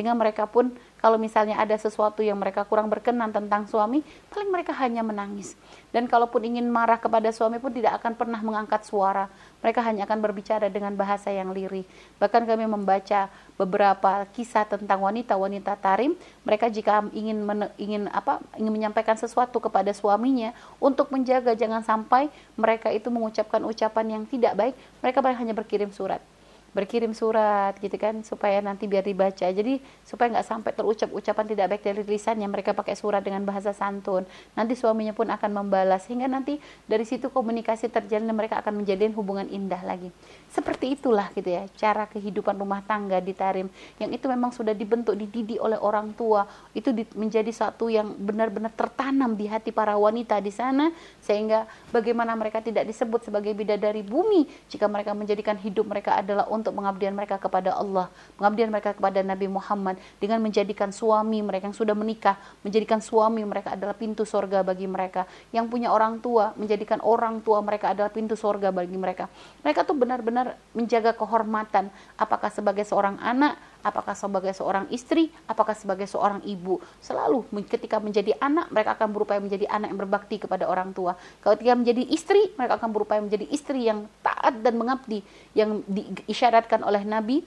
[0.00, 4.00] Sehingga mereka pun kalau misalnya ada sesuatu yang mereka kurang berkenan tentang suami,
[4.32, 5.60] paling mereka hanya menangis.
[5.92, 9.28] Dan kalaupun ingin marah kepada suami pun tidak akan pernah mengangkat suara.
[9.60, 11.84] Mereka hanya akan berbicara dengan bahasa yang lirih.
[12.16, 13.28] Bahkan kami membaca
[13.60, 16.16] beberapa kisah tentang wanita-wanita tarim,
[16.48, 22.32] mereka jika ingin men, ingin apa ingin menyampaikan sesuatu kepada suaminya untuk menjaga jangan sampai
[22.56, 24.74] mereka itu mengucapkan ucapan yang tidak baik,
[25.04, 26.24] mereka hanya berkirim surat
[26.70, 29.46] berkirim surat gitu kan supaya nanti biar dibaca.
[29.50, 33.74] Jadi supaya nggak sampai terucap ucapan tidak baik dari lisannya mereka pakai surat dengan bahasa
[33.74, 34.22] santun.
[34.54, 39.12] Nanti suaminya pun akan membalas sehingga nanti dari situ komunikasi terjalin dan mereka akan menjadikan
[39.18, 40.14] hubungan indah lagi.
[40.50, 43.66] Seperti itulah gitu ya cara kehidupan rumah tangga di Tarim
[43.98, 46.46] yang itu memang sudah dibentuk dididik oleh orang tua.
[46.70, 52.34] Itu di, menjadi satu yang benar-benar tertanam di hati para wanita di sana sehingga bagaimana
[52.38, 57.40] mereka tidak disebut sebagai bidadari bumi jika mereka menjadikan hidup mereka adalah untuk pengabdian mereka
[57.40, 63.00] kepada Allah, pengabdian mereka kepada Nabi Muhammad dengan menjadikan suami mereka yang sudah menikah, menjadikan
[63.00, 67.96] suami mereka adalah pintu sorga bagi mereka, yang punya orang tua, menjadikan orang tua mereka
[67.96, 69.26] adalah pintu sorga bagi mereka.
[69.64, 71.88] Mereka tuh benar-benar menjaga kehormatan,
[72.20, 76.80] apakah sebagai seorang anak, apakah sebagai seorang istri, apakah sebagai seorang ibu.
[77.00, 81.16] Selalu ketika menjadi anak, mereka akan berupaya menjadi anak yang berbakti kepada orang tua.
[81.40, 85.24] Kalau ketika menjadi istri, mereka akan berupaya menjadi istri yang taat dan mengabdi,
[85.56, 87.42] yang diisyaratkan oleh Nabi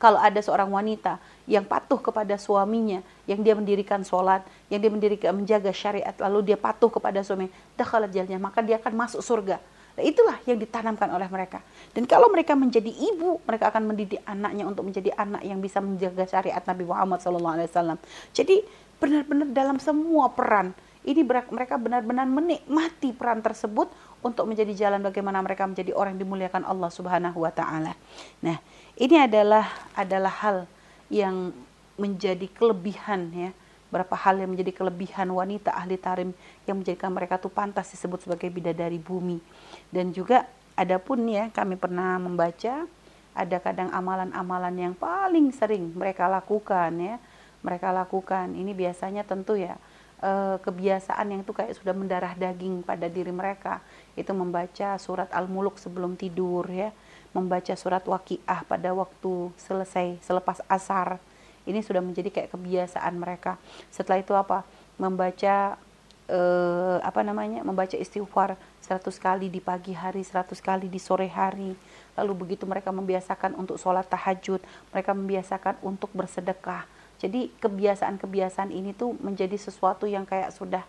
[0.00, 4.40] kalau ada seorang wanita yang patuh kepada suaminya, yang dia mendirikan sholat,
[4.72, 7.52] yang dia mendirikan menjaga syariat, lalu dia patuh kepada suami,
[8.08, 9.60] jalnya, maka dia akan masuk surga.
[10.02, 11.60] Itulah yang ditanamkan oleh mereka.
[11.92, 16.24] Dan kalau mereka menjadi ibu, mereka akan mendidik anaknya untuk menjadi anak yang bisa menjaga
[16.26, 18.00] syariat Nabi Muhammad SAW.
[18.34, 18.64] Jadi
[19.00, 23.88] benar-benar dalam semua peran ini mereka benar-benar menikmati peran tersebut
[24.20, 27.96] untuk menjadi jalan bagaimana mereka menjadi orang yang dimuliakan Allah Subhanahu wa taala.
[28.44, 28.60] Nah,
[29.00, 29.64] ini adalah
[29.96, 30.56] adalah hal
[31.08, 31.56] yang
[31.96, 33.50] menjadi kelebihan ya
[33.90, 36.30] berapa hal yang menjadi kelebihan wanita ahli tarim
[36.64, 39.42] yang menjadikan mereka tuh pantas disebut sebagai bidadari bumi.
[39.90, 40.46] Dan juga
[40.78, 42.86] adapun ya kami pernah membaca
[43.30, 47.16] ada kadang amalan-amalan yang paling sering mereka lakukan ya.
[47.60, 49.76] Mereka lakukan ini biasanya tentu ya
[50.24, 53.84] eh, kebiasaan yang itu kayak sudah mendarah daging pada diri mereka
[54.16, 56.88] itu membaca surat Al-Muluk sebelum tidur ya
[57.30, 61.22] membaca surat Waqiah pada waktu selesai selepas asar
[61.68, 63.60] ini sudah menjadi kayak kebiasaan mereka.
[63.92, 64.64] Setelah itu apa?
[64.96, 65.76] Membaca
[66.28, 67.60] eh, apa namanya?
[67.64, 71.76] Membaca istighfar 100 kali di pagi hari 100 kali di sore hari.
[72.16, 74.60] Lalu begitu mereka membiasakan untuk sholat tahajud
[74.92, 76.84] mereka membiasakan untuk bersedekah.
[77.20, 80.84] Jadi kebiasaan-kebiasaan ini tuh menjadi sesuatu yang kayak sudah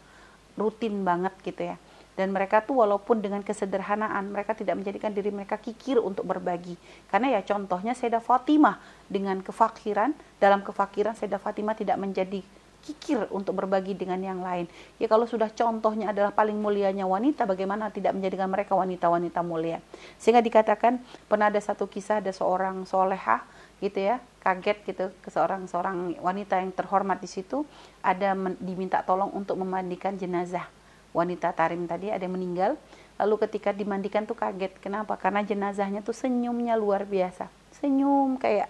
[0.55, 1.77] rutin banget gitu ya
[2.21, 6.77] dan mereka tuh walaupun dengan kesederhanaan mereka tidak menjadikan diri mereka kikir untuk berbagi.
[7.09, 8.77] Karena ya contohnya Sayyidah Fatimah
[9.09, 12.45] dengan kefakiran dalam kefakiran Sayyidah Fatimah tidak menjadi
[12.85, 14.69] kikir untuk berbagi dengan yang lain.
[15.01, 19.81] Ya kalau sudah contohnya adalah paling mulianya wanita bagaimana tidak menjadikan mereka wanita-wanita mulia?
[20.21, 23.41] Sehingga dikatakan pernah ada satu kisah ada seorang solehah
[23.81, 27.65] gitu ya kaget gitu ke seorang seorang wanita yang terhormat di situ
[28.05, 30.69] ada diminta tolong untuk memandikan jenazah
[31.11, 32.75] wanita Tarim tadi ada yang meninggal.
[33.21, 34.75] Lalu ketika dimandikan tuh kaget.
[34.81, 35.13] Kenapa?
[35.19, 37.51] Karena jenazahnya tuh senyumnya luar biasa.
[37.77, 38.69] Senyum kayak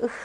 [0.00, 0.18] uh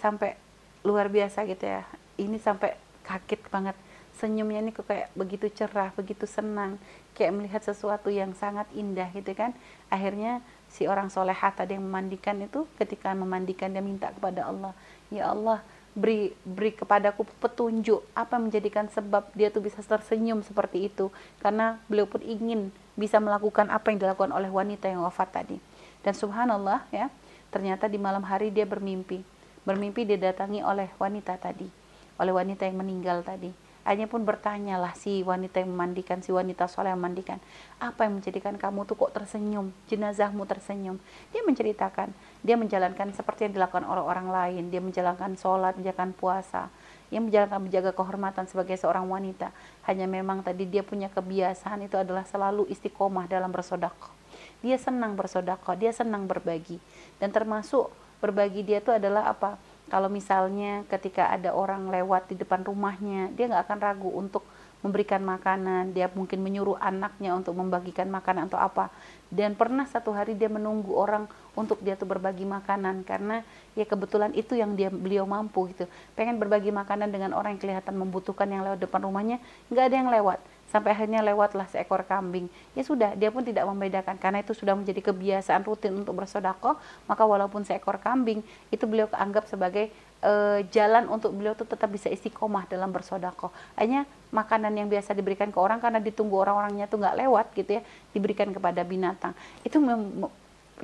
[0.00, 0.36] sampai
[0.84, 1.84] luar biasa gitu ya.
[2.16, 3.76] Ini sampai kaget banget.
[4.14, 6.80] Senyumnya ini kok kayak begitu cerah begitu senang.
[7.12, 9.52] Kayak melihat sesuatu yang sangat indah gitu kan.
[9.92, 10.40] Akhirnya
[10.74, 14.74] si orang solehah tadi yang memandikan itu ketika memandikan dia minta kepada Allah
[15.06, 15.62] ya Allah
[15.94, 21.08] beri beri kepadaku petunjuk apa menjadikan sebab dia tuh bisa tersenyum seperti itu.
[21.38, 25.56] Karena beliau pun ingin bisa melakukan apa yang dilakukan oleh wanita yang wafat tadi.
[26.04, 27.08] Dan subhanallah ya
[27.48, 29.22] ternyata di malam hari dia bermimpi.
[29.64, 31.84] Bermimpi didatangi oleh wanita tadi
[32.18, 33.50] oleh wanita yang meninggal tadi.
[33.84, 37.36] Hanya pun bertanyalah si wanita yang memandikan, si wanita soleh yang memandikan,
[37.76, 40.96] apa yang menjadikan kamu tuh kok tersenyum, jenazahmu tersenyum.
[41.36, 42.08] Dia menceritakan,
[42.44, 46.68] dia menjalankan seperti yang dilakukan orang-orang lain, dia menjalankan sholat, menjalankan puasa,
[47.08, 49.48] yang menjalankan menjaga kehormatan sebagai seorang wanita.
[49.88, 54.12] Hanya memang tadi dia punya kebiasaan itu adalah selalu istiqomah dalam bersodakoh.
[54.60, 56.76] Dia senang bersodakoh, dia senang berbagi.
[57.16, 57.88] Dan termasuk
[58.20, 59.56] berbagi dia itu adalah apa?
[59.92, 64.44] kalau misalnya ketika ada orang lewat di depan rumahnya dia nggak akan ragu untuk
[64.84, 68.92] memberikan makanan dia mungkin menyuruh anaknya untuk membagikan makanan atau apa
[69.32, 71.24] dan pernah satu hari dia menunggu orang
[71.56, 73.40] untuk dia tuh berbagi makanan karena
[73.72, 77.96] ya kebetulan itu yang dia beliau mampu gitu pengen berbagi makanan dengan orang yang kelihatan
[77.96, 79.40] membutuhkan yang lewat depan rumahnya
[79.72, 80.38] nggak ada yang lewat
[80.74, 82.50] sampai akhirnya lewatlah seekor kambing.
[82.74, 86.74] Ya sudah, dia pun tidak membedakan karena itu sudah menjadi kebiasaan rutin untuk bersodako.
[87.06, 88.42] Maka walaupun seekor kambing
[88.74, 89.94] itu beliau anggap sebagai
[90.24, 90.32] e,
[90.72, 93.52] jalan untuk beliau tuh tetap bisa istiqomah dalam bersodako.
[93.76, 97.82] Hanya makanan yang biasa diberikan ke orang karena ditunggu orang-orangnya tuh nggak lewat gitu ya,
[98.16, 99.36] diberikan kepada binatang.
[99.60, 99.78] Itu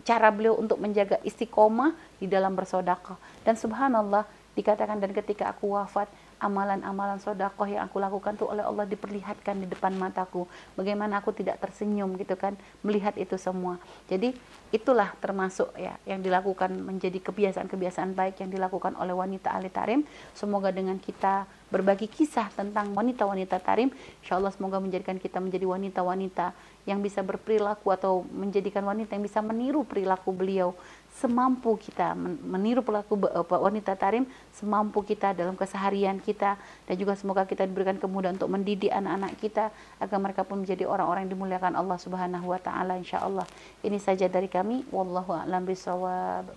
[0.05, 3.17] cara beliau untuk menjaga istiqomah di dalam bersodako.
[3.43, 6.07] Dan subhanallah dikatakan dan ketika aku wafat
[6.41, 10.49] amalan-amalan sodakoh yang aku lakukan tuh oleh Allah diperlihatkan di depan mataku.
[10.75, 13.77] Bagaimana aku tidak tersenyum gitu kan melihat itu semua.
[14.09, 14.33] Jadi
[14.73, 20.01] itulah termasuk ya yang dilakukan menjadi kebiasaan-kebiasaan baik yang dilakukan oleh wanita ahli tarim.
[20.33, 26.51] Semoga dengan kita berbagi kisah tentang wanita-wanita tarim, insya Allah semoga menjadikan kita menjadi wanita-wanita
[26.91, 30.75] yang bisa berperilaku atau menjadikan wanita yang bisa meniru perilaku beliau
[31.21, 34.25] semampu kita meniru pelaku wanita tarim
[34.57, 36.57] semampu kita dalam keseharian kita
[36.89, 39.69] dan juga semoga kita diberikan kemudahan untuk mendidik anak-anak kita
[40.01, 43.45] agar mereka pun menjadi orang-orang yang dimuliakan Allah Subhanahu wa taala insyaallah.
[43.85, 46.49] Ini saja dari kami wallahu a'lam bishawab.